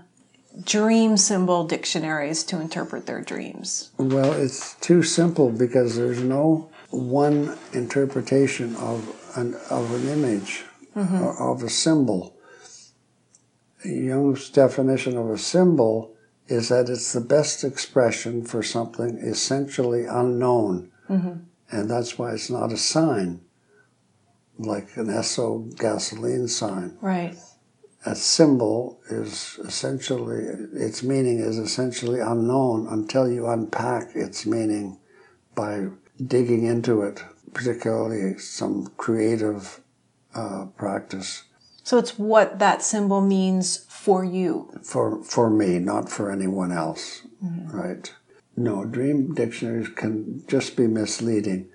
[0.63, 3.91] dream symbol dictionaries to interpret their dreams?
[3.97, 10.63] Well, it's too simple because there's no one interpretation of an, of an image,
[10.95, 11.43] mm-hmm.
[11.43, 12.37] of a symbol.
[13.83, 16.15] Jung's definition of a symbol
[16.47, 20.93] is that it's the best expression for something essentially unknown.
[21.09, 21.39] Mm-hmm.
[21.69, 23.41] And that's why it's not a sign
[24.57, 26.97] like an Esso gasoline sign.
[27.01, 27.37] Right.
[28.05, 30.43] a symbol is essentially,
[30.73, 34.97] its meaning is essentially unknown until you unpack its meaning
[35.55, 35.87] by
[36.25, 39.81] digging into it, particularly some creative
[40.33, 41.43] uh, practice.
[41.83, 44.71] So it's what that symbol means for you.
[44.83, 47.75] For, for me, not for anyone else, mm-hmm.
[47.75, 48.13] right?
[48.55, 51.69] No, dream dictionaries can just be misleading.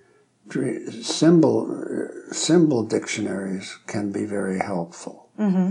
[0.53, 5.31] Symbol, symbol dictionaries can be very helpful.
[5.39, 5.71] Mm-hmm.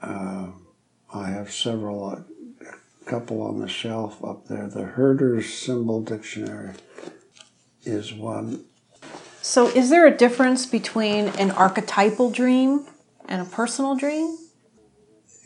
[0.00, 0.48] Uh,
[1.12, 2.24] I have several, a
[3.06, 4.68] couple on the shelf up there.
[4.68, 6.74] The Herder's Symbol Dictionary
[7.84, 8.64] is one.
[9.42, 12.86] So, is there a difference between an archetypal dream
[13.28, 14.38] and a personal dream?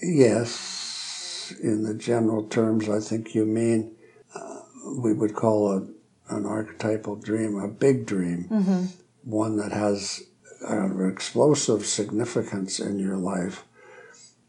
[0.03, 1.55] Yes.
[1.62, 3.97] In the general terms, I think you mean
[4.35, 4.61] uh,
[4.99, 5.87] we would call a,
[6.29, 8.85] an archetypal dream a big dream, mm-hmm.
[9.22, 10.22] one that has
[10.62, 13.64] an explosive significance in your life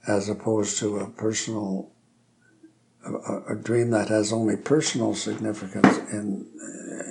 [0.07, 1.91] as opposed to a personal
[3.05, 6.47] a, a, dream that has only personal significance in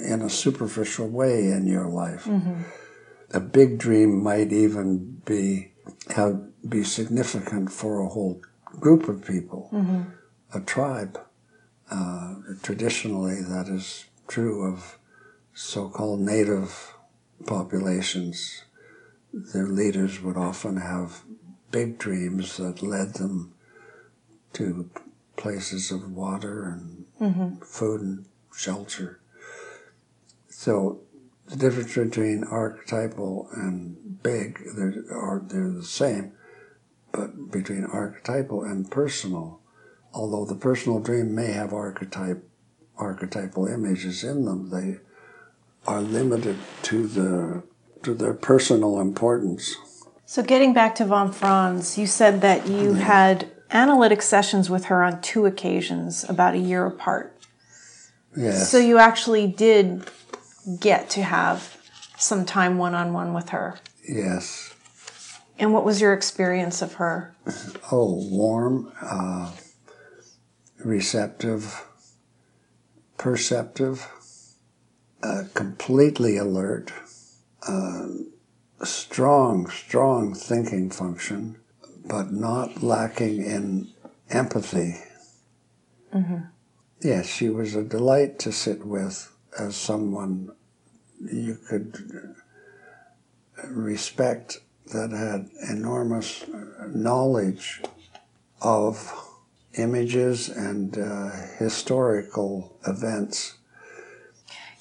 [0.04, 2.24] in a superficial way in your life.
[2.24, 2.62] Mm-hmm.
[3.32, 5.72] A big dream might even be
[6.14, 8.42] have be significant for a whole
[8.80, 10.02] group of people, mm-hmm.
[10.54, 11.20] a tribe.
[11.88, 14.98] Uh, traditionally, that is true of
[15.54, 16.94] so-called native
[17.46, 18.64] populations.
[19.32, 21.22] Their leaders would often have
[21.70, 23.52] big dreams that led them
[24.54, 24.90] to
[25.36, 27.64] places of water and mm-hmm.
[27.64, 28.24] food and
[28.54, 29.20] shelter.
[30.48, 31.00] So
[31.46, 36.32] the difference between archetypal and big, they're, are, they're the same,
[37.12, 39.60] but between archetypal and personal,
[40.12, 42.42] although the personal dream may have archetype,
[42.98, 44.98] archetypal images in them, they
[45.86, 47.62] are limited to the
[48.02, 49.76] to their personal importance.
[50.24, 55.02] So, getting back to von Franz, you said that you had analytic sessions with her
[55.02, 57.36] on two occasions, about a year apart.
[58.36, 58.70] Yes.
[58.70, 60.08] So, you actually did
[60.80, 61.76] get to have
[62.18, 63.78] some time one on one with her.
[64.08, 64.74] Yes.
[65.58, 67.34] And what was your experience of her?
[67.90, 69.52] Oh, warm, uh,
[70.84, 71.85] receptive,
[73.18, 74.08] perceptive,
[75.22, 76.92] uh, completely alert.
[77.66, 78.06] Uh,
[78.82, 81.56] strong, strong thinking function,
[82.04, 83.88] but not lacking in
[84.30, 84.96] empathy.
[86.14, 86.38] Mm-hmm.
[87.02, 90.50] Yes, she was a delight to sit with as someone
[91.20, 92.34] you could
[93.64, 94.58] respect
[94.92, 96.44] that had enormous
[96.88, 97.82] knowledge
[98.60, 99.25] of
[99.78, 103.58] images and uh, historical events.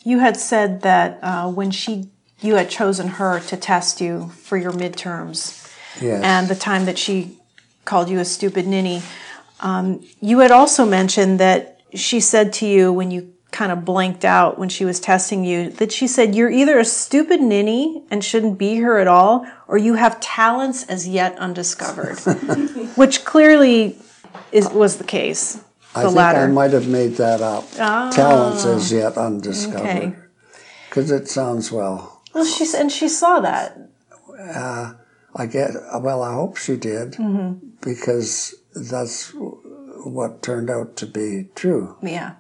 [0.04, 2.10] You had said that uh, when she
[2.42, 5.72] you had chosen her to test you for your midterms.
[6.02, 6.22] Yes.
[6.24, 7.38] And the time that she
[7.86, 9.02] called you a stupid ninny.
[9.62, 14.26] Um, you had also mentioned that she said to you when you kind of blanked
[14.26, 18.22] out when she was testing you that she said you're either a stupid ninny and
[18.22, 22.20] shouldn't be here at all or you have talents as yet undiscovered
[22.98, 23.96] which clearly
[24.52, 25.60] is was the case
[25.96, 26.40] the I think latter.
[26.42, 27.64] I might have made that up.
[27.80, 30.16] Ah, talents as yet undiscovered.
[30.90, 31.24] Because okay.
[31.24, 32.22] it sounds well.
[32.34, 33.78] Well, she and she saw that.
[34.38, 34.94] Uh,
[35.36, 35.72] I get
[36.02, 36.22] well.
[36.22, 37.66] I hope she did mm-hmm.
[37.82, 39.34] because that's
[40.04, 41.96] what turned out to be true.
[42.02, 42.36] Yeah,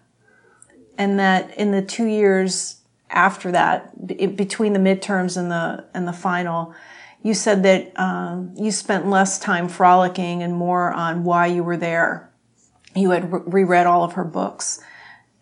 [0.97, 6.05] and that in the two years after that, b- between the midterms and the and
[6.05, 6.75] the final,
[7.25, 11.75] you said that um, you spent less time frolicking and more on why you were
[11.75, 12.31] there.
[12.95, 14.79] You had re- reread all of her books,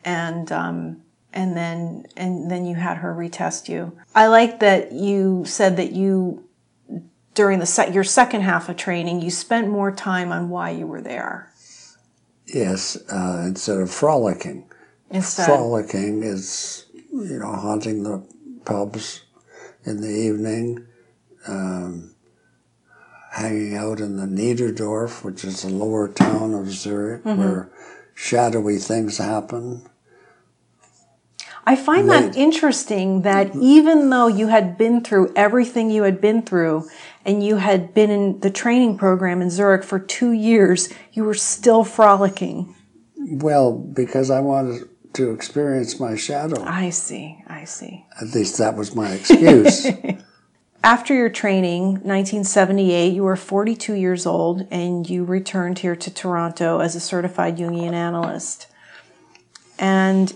[0.05, 1.01] and um,
[1.33, 3.97] and then and then you had her retest you.
[4.15, 6.47] I like that you said that you
[7.33, 10.87] during the se- your second half of training you spent more time on why you
[10.87, 11.51] were there.
[12.45, 14.71] Yes, uh, instead of frolicking.
[15.11, 18.25] Instead, frolicking is you know haunting the
[18.63, 19.23] pubs
[19.83, 20.87] in the evening,
[21.47, 22.15] um,
[23.31, 27.39] hanging out in the Niederdorf, which is the lower town of Zurich, mm-hmm.
[27.39, 27.71] where
[28.15, 29.89] shadowy things happen
[31.65, 36.41] I find that interesting that even though you had been through everything you had been
[36.41, 36.89] through
[37.23, 41.33] and you had been in the training program in Zurich for two years, you were
[41.33, 42.75] still frolicking.
[43.15, 46.61] Well, because I wanted to experience my shadow.
[46.63, 48.05] I see, I see.
[48.19, 49.87] At least that was my excuse.
[50.85, 56.79] After your training, 1978, you were 42 years old and you returned here to Toronto
[56.79, 58.67] as a certified Jungian analyst.
[59.79, 60.33] And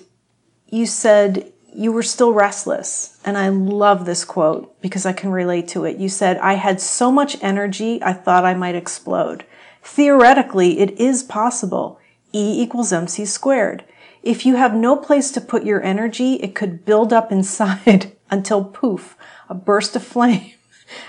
[0.70, 3.20] you said you were still restless.
[3.26, 5.98] And I love this quote because I can relate to it.
[5.98, 9.44] You said, I had so much energy, I thought I might explode.
[9.84, 12.00] Theoretically, it is possible.
[12.34, 13.84] E equals mc squared.
[14.24, 18.64] If you have no place to put your energy, it could build up inside until
[18.64, 19.18] poof,
[19.50, 20.54] a burst of flame.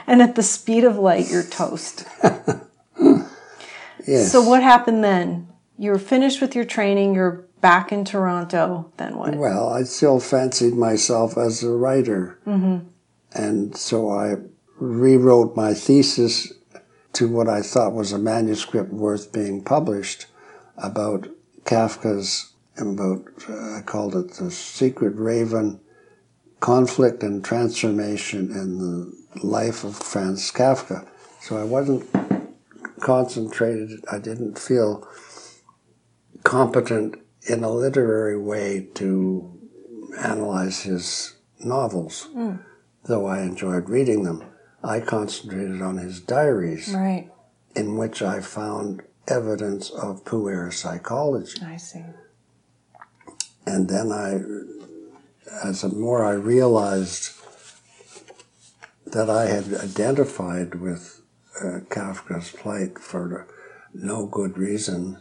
[0.08, 2.04] And at the speed of light, you're toast.
[4.08, 4.32] Yes.
[4.32, 5.48] So what happened then?
[5.76, 9.34] You were finished with your training, you're back in Toronto, then what?
[9.36, 12.38] Well, I still fancied myself as a writer.
[13.34, 14.36] And so I
[14.78, 16.52] rewrote my thesis
[17.12, 20.26] to what I thought was a manuscript worth being published
[20.78, 21.28] about
[21.64, 25.80] Kafka's, about, uh, I called it The Secret Raven
[26.60, 31.06] Conflict and Transformation in the Life of Franz Kafka.
[31.40, 32.08] So I wasn't
[33.00, 35.08] concentrated, I didn't feel
[36.42, 37.16] competent
[37.48, 39.58] in a literary way to
[40.18, 42.56] analyze his novels, hmm.
[43.04, 44.44] though I enjoyed reading them.
[44.82, 47.30] I concentrated on his diaries, Right.
[47.74, 51.60] in which I found evidence of puer psychology.
[51.64, 52.04] I see.
[53.66, 54.40] And then I,
[55.64, 57.32] as the more I realized
[59.06, 61.22] that I had identified with
[61.60, 63.46] uh, Kafka's plight for
[63.94, 65.18] no good reason,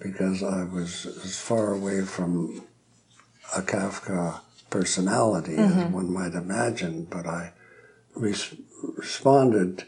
[0.00, 2.62] because I was as far away from
[3.56, 4.40] a Kafka
[4.70, 7.52] personality as one might imagine, but I
[8.14, 8.54] res-
[8.96, 9.84] responded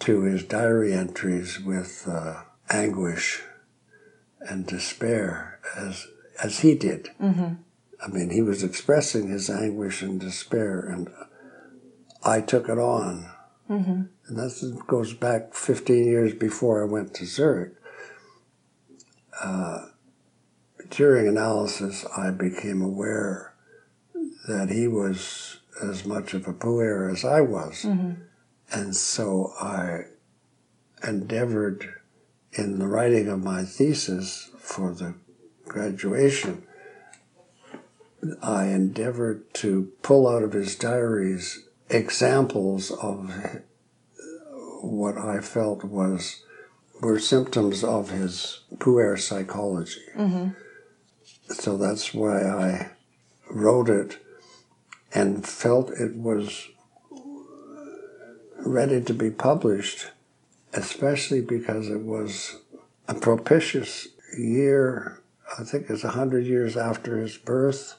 [0.00, 3.42] to his diary entries with uh, anguish
[4.40, 6.06] and despair as
[6.42, 7.10] as he did.
[8.04, 11.08] I mean, he was expressing his anguish and despair, and
[12.24, 13.28] I took it on.
[14.26, 17.72] And this goes back 15 years before I went to Zurich.
[19.42, 19.86] Uh,
[20.90, 23.54] during analysis, I became aware
[24.48, 27.84] that he was as much of a puer as I was.
[28.72, 30.04] And so I
[31.06, 31.94] endeavored
[32.52, 35.14] in the writing of my thesis for the
[35.66, 36.64] graduation,
[38.42, 43.32] I endeavored to pull out of his diaries examples of
[44.82, 46.42] what I felt was
[47.00, 50.02] were symptoms of his puer psychology.
[50.16, 50.48] Mm-hmm.
[51.52, 52.90] So that's why I
[53.50, 54.18] wrote it
[55.14, 56.68] and felt it was
[58.58, 60.10] ready to be published,
[60.74, 62.56] especially because it was
[63.06, 65.22] a propitious year.
[65.58, 67.94] I think it's 100 years after his birth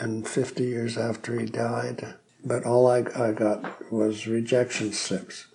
[0.00, 2.14] and 50 years after he died.
[2.44, 5.46] But all I, I got was rejection slips.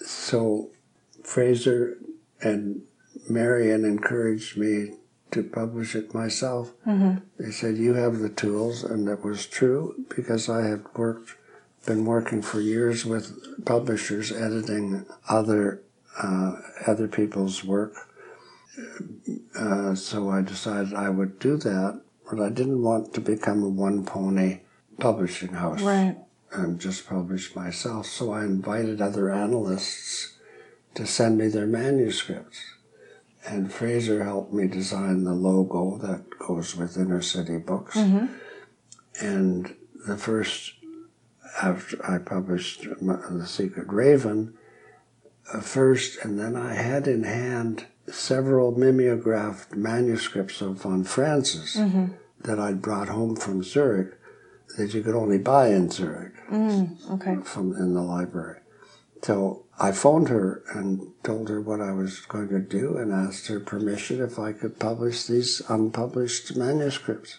[0.00, 0.70] So
[1.22, 1.96] Fraser
[2.40, 2.82] and
[3.28, 4.92] Marion encouraged me
[5.30, 6.72] to publish it myself.
[7.38, 11.34] They said, You have the tools, and that was true because I had worked,
[11.84, 15.82] been working for years with publishers editing other,
[16.22, 17.94] uh, other people's work.
[19.58, 22.00] Uh, so I decided I would do that,
[22.30, 24.60] but I didn't want to become a one pony
[24.98, 26.16] publishing house Right.
[26.52, 28.06] and just publish myself.
[28.06, 30.34] So I invited other analysts
[30.94, 32.58] to send me their manuscripts.
[33.48, 37.96] And Fraser helped me design the logo that goes with Inner City Books.
[39.20, 39.74] And
[40.06, 40.72] the first,
[41.62, 44.54] after I published The Secret Raven,
[45.52, 52.06] uh, first, and then I had in hand several mimeographed manuscripts of von Franz's mm-hmm.
[52.40, 54.14] that I'd brought home from Zurich
[54.76, 57.36] that you could only buy in Zurich mm, Okay.
[57.42, 58.60] from in the library.
[59.22, 63.48] So I phoned her and told her what I was going to do and asked
[63.48, 67.38] her permission if I could publish these unpublished manuscripts.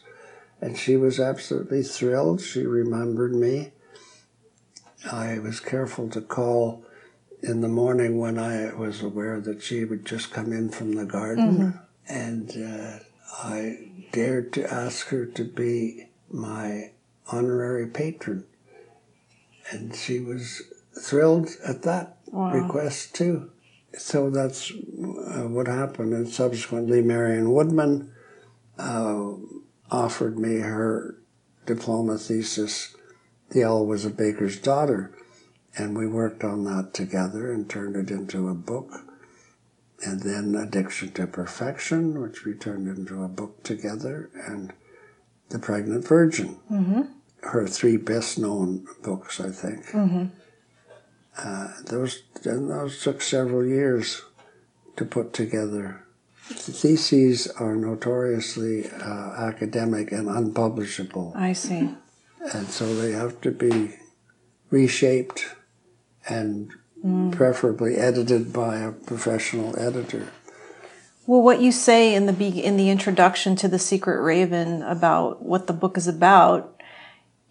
[0.59, 2.41] And she was absolutely thrilled.
[2.41, 3.71] She remembered me.
[5.11, 6.83] I was careful to call
[7.41, 11.05] in the morning when I was aware that she would just come in from the
[11.05, 11.79] garden.
[12.07, 12.99] And uh,
[13.43, 16.91] I dared to ask her to be my
[17.27, 18.45] honorary patron.
[19.71, 20.61] And she was
[20.99, 22.17] thrilled at that
[22.53, 23.51] request too.
[23.93, 26.13] So that's uh, what happened.
[26.13, 28.11] And subsequently, Marion Woodman
[28.77, 29.31] uh,
[29.91, 31.17] offered me her
[31.65, 32.95] diploma thesis,
[33.49, 35.11] The Owl Was a Baker's Daughter.
[35.77, 38.91] And we worked on that together and turned it into a book.
[40.03, 44.73] And then Addiction to Perfection, which we turned into a book together, and
[45.49, 46.57] The Pregnant Virgin.
[47.43, 49.85] Her three best known books, I think.
[51.37, 54.23] Uh, those, and those took several years
[54.97, 56.03] to put together.
[56.49, 61.93] Theses are notoriously uh, academic and unpublishable, I see.
[62.53, 63.95] and so they have to be
[64.71, 65.45] reshaped
[66.29, 66.71] and
[67.03, 67.31] mm.
[67.31, 70.27] preferably edited by a professional editor.
[71.25, 75.41] Well, what you say in the be- in the introduction to The Secret Raven about
[75.41, 76.73] what the book is about,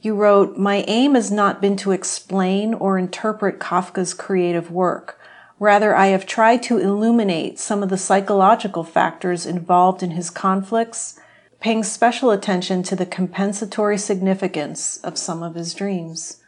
[0.01, 5.18] you wrote, "My aim has not been to explain or interpret Kafka's creative work.
[5.59, 11.18] Rather, I have tried to illuminate some of the psychological factors involved in his conflicts,
[11.61, 16.39] paying special attention to the compensatory significance of some of his dreams."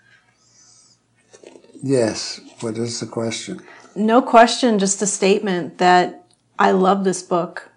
[1.83, 2.41] Yes.
[2.61, 3.61] What is the question?
[3.95, 6.25] No question, just a statement that
[6.59, 7.71] I love this book.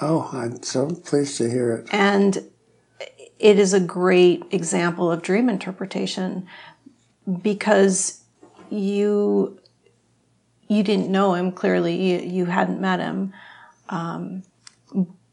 [0.00, 1.88] Oh, I'm so pleased to hear it.
[1.92, 2.50] And
[3.38, 6.46] it is a great example of dream interpretation
[7.42, 8.22] because
[8.70, 9.58] you
[10.68, 13.32] you didn't know him clearly you, you hadn't met him
[13.90, 14.42] um,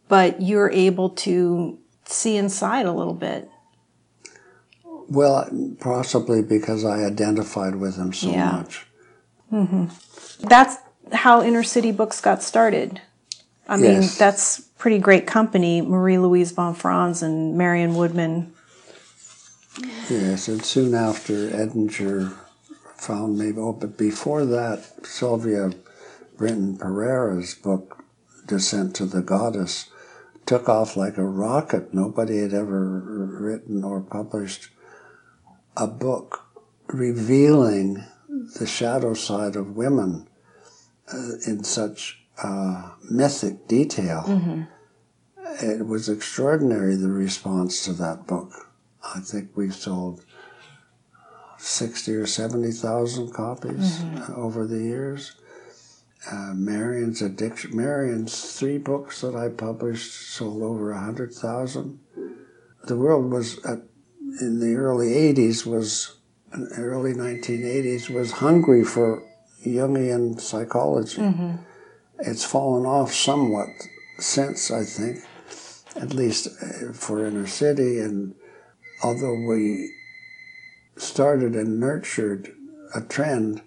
[0.07, 3.49] but you're able to see inside a little bit
[5.11, 5.49] Well,
[5.79, 8.51] possibly because I identified with him so Yeah.
[8.51, 8.87] much.
[9.51, 9.85] Mm-hmm.
[10.47, 10.77] that's
[11.11, 13.01] how inner city books got started
[13.67, 14.17] i mean Yes.
[14.17, 18.53] that's pretty great company marie louise von franz and marion woodman
[20.09, 22.33] Yes, and soon after Edinger
[22.97, 23.51] found me.
[23.57, 25.71] Oh, but before that, Sylvia
[26.37, 28.03] Brinton Perera's book,
[28.47, 29.89] Descent to the Goddess,
[30.45, 31.93] took off like a rocket.
[31.93, 32.99] Nobody had ever
[33.39, 34.69] written or published
[35.77, 36.45] a book
[36.87, 38.03] revealing
[38.59, 40.27] the shadow side of women
[41.13, 44.23] uh, in such uh, mythic detail.
[45.61, 48.51] It was extraordinary, the response to that book.
[49.15, 50.23] I think we sold
[51.57, 55.33] 60 or 70,000 copies uh, over the years.
[56.31, 61.99] Uh, Marion's Addiction, Marion's three books that I published sold over a 100,000.
[62.83, 63.79] The world was, at,
[64.39, 66.17] in the early 80s, was,
[66.77, 69.23] early 1980s, was hungry for
[69.65, 71.21] Jungian psychology.
[71.21, 71.55] Mm-hmm.
[72.19, 73.69] It's fallen off somewhat
[74.19, 75.19] since, I think,
[75.95, 77.99] at least uh, for inner city.
[77.99, 78.35] And
[79.03, 79.91] although we
[80.97, 82.53] started and nurtured
[82.95, 83.61] a trend,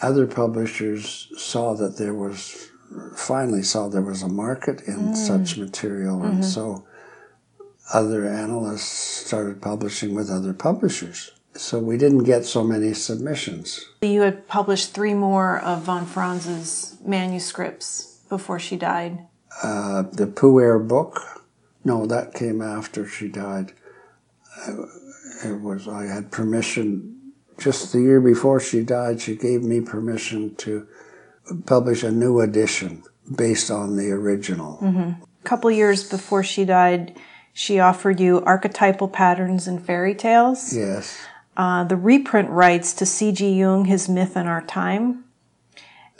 [0.00, 2.70] other publishers saw that there was,
[3.16, 5.16] finally saw there was a market in mm.
[5.16, 6.42] such material, and mm-hmm.
[6.42, 6.86] so
[7.92, 11.32] other analysts started publishing with other publishers.
[11.54, 13.84] So we didn't get so many submissions.
[14.02, 19.26] You had published three more of von Franz's manuscripts before she died.
[19.62, 21.20] Uh, the Puer book,
[21.84, 23.72] no, that came after she died.
[25.44, 29.20] It was I had permission just the year before she died.
[29.20, 30.86] She gave me permission to
[31.66, 33.02] publish a new edition
[33.36, 34.78] based on the original.
[34.82, 37.18] A couple years before she died,
[37.58, 41.18] she offered you archetypal patterns and fairy tales, Yes,
[41.56, 43.52] uh, the reprint rights to C.G.
[43.58, 45.24] Jung, His Myth in Our Time,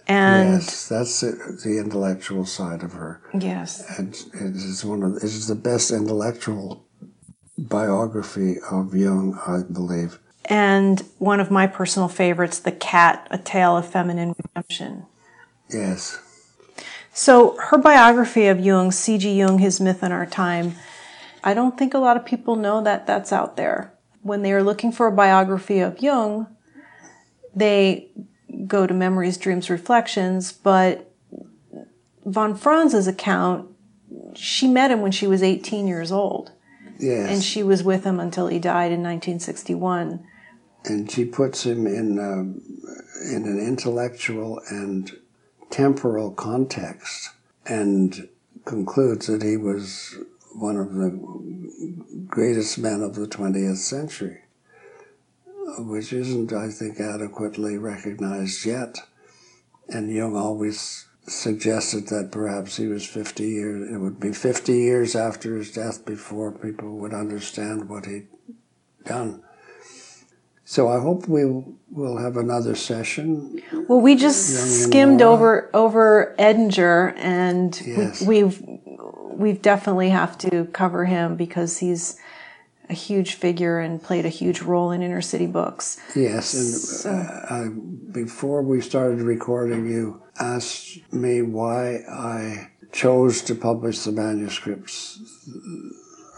[0.08, 3.20] and yes, that's it, the intellectual side of her.
[3.38, 6.84] yes, And it is one of it is the best intellectual
[7.56, 10.18] biography of Jung, I believe.
[10.46, 15.06] and one of my personal favorites, The Cat, A Tale of Feminine Redemption.
[15.70, 16.18] Yes.
[17.12, 19.30] So her biography of Jung, C.G.
[19.38, 20.74] Jung, His Myth in Our Time,
[21.44, 23.92] I don't think a lot of people know that that's out there.
[24.22, 26.46] When they are looking for a biography of Jung,
[27.54, 28.08] they
[28.66, 31.10] go to Memories, Dreams, Reflections, but
[32.26, 33.68] von Franz's account,
[34.34, 36.52] she met him when she was 18 years old,
[36.98, 37.30] Yes.
[37.30, 40.24] and she was with him until he died in 1961.
[40.84, 42.62] and she puts him in um,
[43.32, 45.12] in an intellectual and
[45.70, 47.30] temporal context,
[47.66, 48.28] and
[48.64, 50.16] concludes that he was
[50.60, 51.10] one of the
[52.26, 54.42] greatest men of the 20th century,
[55.78, 58.98] which isn't, I think, adequately recognized yet.
[59.88, 65.14] And Jung always suggested that perhaps he was 50 years, it would be 50 years
[65.14, 68.28] after his death before people would understand what he'd
[69.04, 69.42] done.
[70.64, 71.46] So I hope we
[71.90, 73.62] will have another session.
[73.88, 78.20] Well, we just skimmed over over Edinger, and Yes.
[78.20, 78.78] we, we've
[79.38, 82.18] we've definitely have to cover him because he's
[82.90, 85.98] a huge figure and played a huge role in inner city books.
[86.16, 87.68] Yes, and So- uh, I,
[88.12, 95.20] before we started recording, you asked me why I chose to publish the manuscripts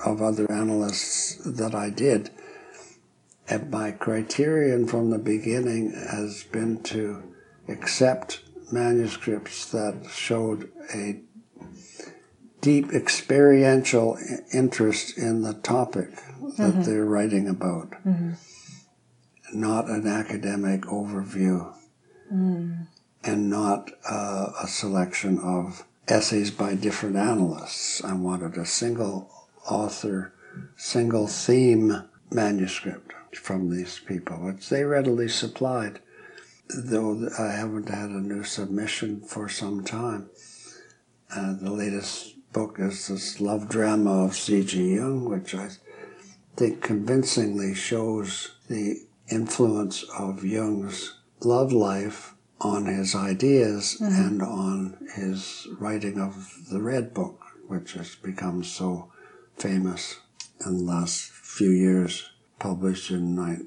[0.04, 2.30] of other analysts that I did.
[3.48, 7.22] And my criterion from the beginning has been to
[7.68, 8.40] accept
[8.72, 11.20] manuscripts that showed a
[12.60, 14.18] deep experiential
[14.52, 16.10] interest in the topic
[16.58, 17.94] that they're writing about,
[19.52, 21.72] not an academic overview.
[23.24, 28.02] and not uh, a selection of essays by different analysts.
[28.04, 29.30] I wanted a single
[29.68, 30.32] author,
[30.76, 36.00] single theme manuscript from these people, which they readily supplied,
[36.68, 40.30] though I haven't had a new submission for some time.
[41.34, 44.94] Uh, the latest book is this love drama of C.G.
[44.96, 45.68] Jung, which I
[46.56, 48.96] think convincingly shows the
[49.30, 54.14] influence of Jung's love life on his ideas mm-hmm.
[54.14, 59.10] and on his writing of the Red Book, which has become so
[59.56, 60.18] famous
[60.66, 63.66] in the last few years, published in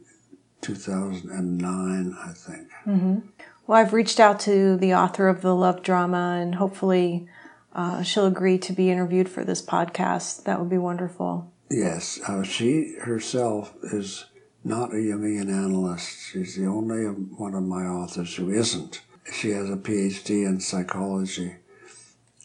[0.61, 2.67] 2009, I think.
[2.86, 3.19] Mm-hmm.
[3.65, 7.27] Well, I've reached out to the author of the love drama, and hopefully
[7.74, 10.43] uh, she'll agree to be interviewed for this podcast.
[10.43, 11.51] That would be wonderful.
[11.69, 14.26] Yes, uh, she herself is
[14.63, 16.30] not a Jungian analyst.
[16.32, 19.01] She's the only one of my authors who isn't.
[19.32, 21.55] She has a PhD in psychology,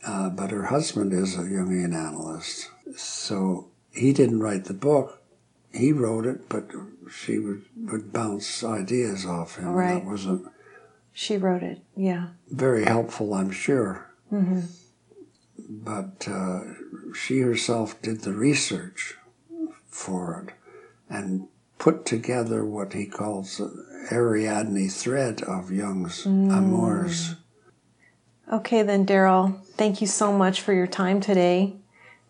[0.06, 2.70] uh, but her husband is a Jungian analyst.
[2.96, 5.22] So he didn't write the book.
[5.72, 6.70] He wrote it, but
[7.10, 9.68] she would, would bounce ideas off him.
[9.68, 9.94] Right.
[9.96, 10.48] That wasn't.
[11.12, 12.28] She wrote it, yeah.
[12.48, 14.06] Very helpful, I'm sure.
[14.32, 14.60] Mm-hmm.
[15.68, 16.60] But uh,
[17.14, 19.16] she herself did the research
[19.86, 20.54] for it
[21.10, 21.48] and
[21.78, 26.56] put together what he calls the Ariadne thread of Jung's mm.
[26.56, 27.34] amours.
[28.50, 31.76] Okay, then, Daryl, thank you so much for your time today.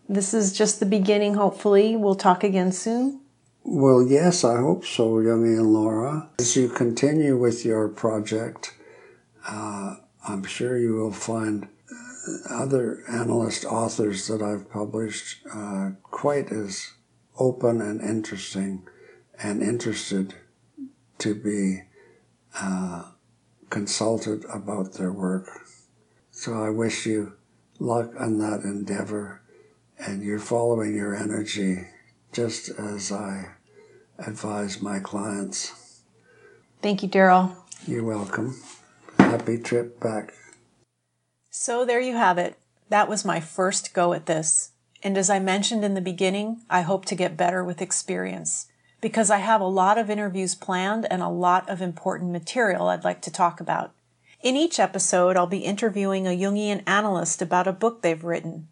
[0.09, 1.95] This is just the beginning, hopefully.
[1.95, 3.21] We'll talk again soon.
[3.63, 6.29] Well, yes, I hope so, Jungi and Laura.
[6.39, 8.75] As you continue with your project,
[9.47, 9.95] uh,
[10.27, 11.67] I'm sure you will find
[12.49, 16.93] other analyst authors that I've published uh, quite as
[17.37, 18.87] open and interesting
[19.41, 20.35] and interested
[21.19, 21.83] to be
[22.59, 23.03] uh,
[23.69, 25.47] consulted about their work.
[26.31, 27.33] So I wish you
[27.79, 29.41] luck on that endeavor
[29.97, 31.87] and you're following your energy
[32.31, 33.55] just as I
[34.17, 36.01] advise my clients.
[36.81, 37.55] Thank you, Daryl.
[37.87, 38.61] You're welcome.
[39.17, 40.33] Happy trip back.
[41.61, 42.57] So there you have it.
[42.87, 44.71] That was my first go at this.
[45.03, 48.67] And as I mentioned in the beginning, I hope to get better with experience
[49.01, 53.03] because I have a lot of interviews planned and a lot of important material I'd
[53.03, 53.91] like to talk about.
[54.41, 58.69] In each episode, I'll be interviewing a Jungian analyst about a book they've written.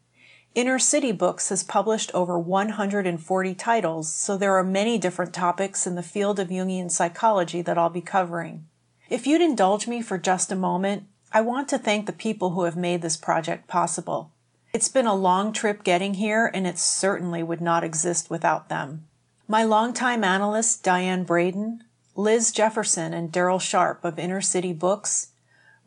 [0.56, 5.96] Inner City Books has published over 140 titles, so there are many different topics in
[5.96, 8.66] the field of Jungian psychology that I'll be covering.
[9.10, 12.64] If you'd indulge me for just a moment, I want to thank the people who
[12.64, 14.32] have made this project possible.
[14.74, 19.06] It's been a long trip getting here, and it certainly would not exist without them.
[19.48, 21.84] My longtime analysts, Diane Braden,
[22.16, 25.30] Liz Jefferson and Daryl Sharp of Inner City Books,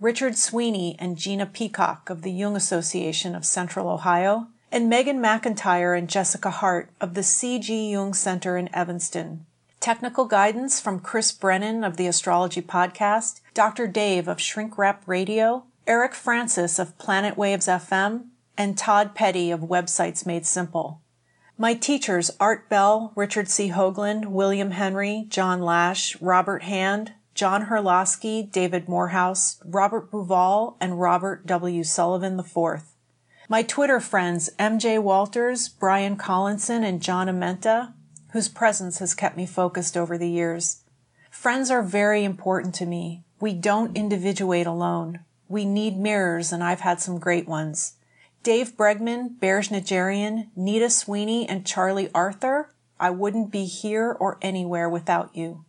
[0.00, 5.96] Richard Sweeney and Gina Peacock of the Jung Association of Central Ohio, and Megan McIntyre
[5.98, 7.90] and Jessica Hart of the C.G.
[7.90, 9.44] Jung Center in Evanston.
[9.80, 13.86] Technical guidance from Chris Brennan of the Astrology Podcast, Dr.
[13.86, 18.26] Dave of Shrink Rap Radio, Eric Francis of Planet Waves FM,
[18.58, 21.00] and Todd Petty of Websites Made Simple.
[21.56, 23.70] My teachers, Art Bell, Richard C.
[23.70, 31.46] Hoagland, William Henry, John Lash, Robert Hand, John Herlosky, David Morehouse, Robert Bauval, and Robert
[31.46, 31.84] W.
[31.84, 32.82] Sullivan IV.
[33.48, 37.94] My Twitter friends, MJ Walters, Brian Collinson, and John Amenta,
[38.32, 40.82] whose presence has kept me focused over the years.
[41.30, 43.24] Friends are very important to me.
[43.40, 45.20] We don't individuate alone.
[45.48, 47.94] We need mirrors, and I've had some great ones.
[48.42, 54.88] Dave Bregman, Bears Najarian, Nita Sweeney, and Charlie Arthur, I wouldn't be here or anywhere
[54.88, 55.64] without you.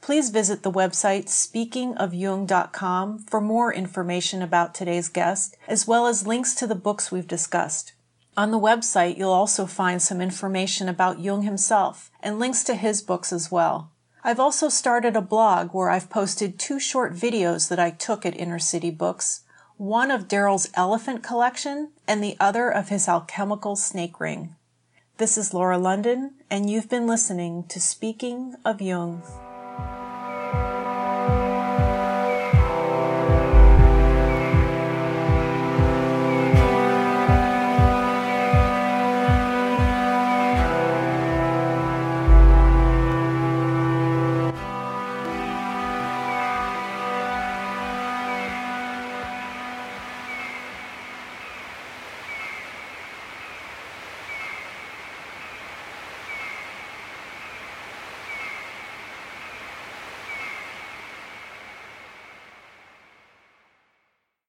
[0.00, 6.54] Please visit the website speakingofjung.com for more information about today's guest, as well as links
[6.54, 7.92] to the books we've discussed.
[8.36, 13.00] On the website, you'll also find some information about Jung himself and links to his
[13.00, 13.90] books as well.
[14.22, 18.36] I've also started a blog where I've posted two short videos that I took at
[18.36, 19.42] Inner City Books
[19.78, 24.56] one of Daryl's elephant collection and the other of his alchemical snake ring.
[25.18, 29.22] This is Laura London, and you've been listening to Speaking of Jung.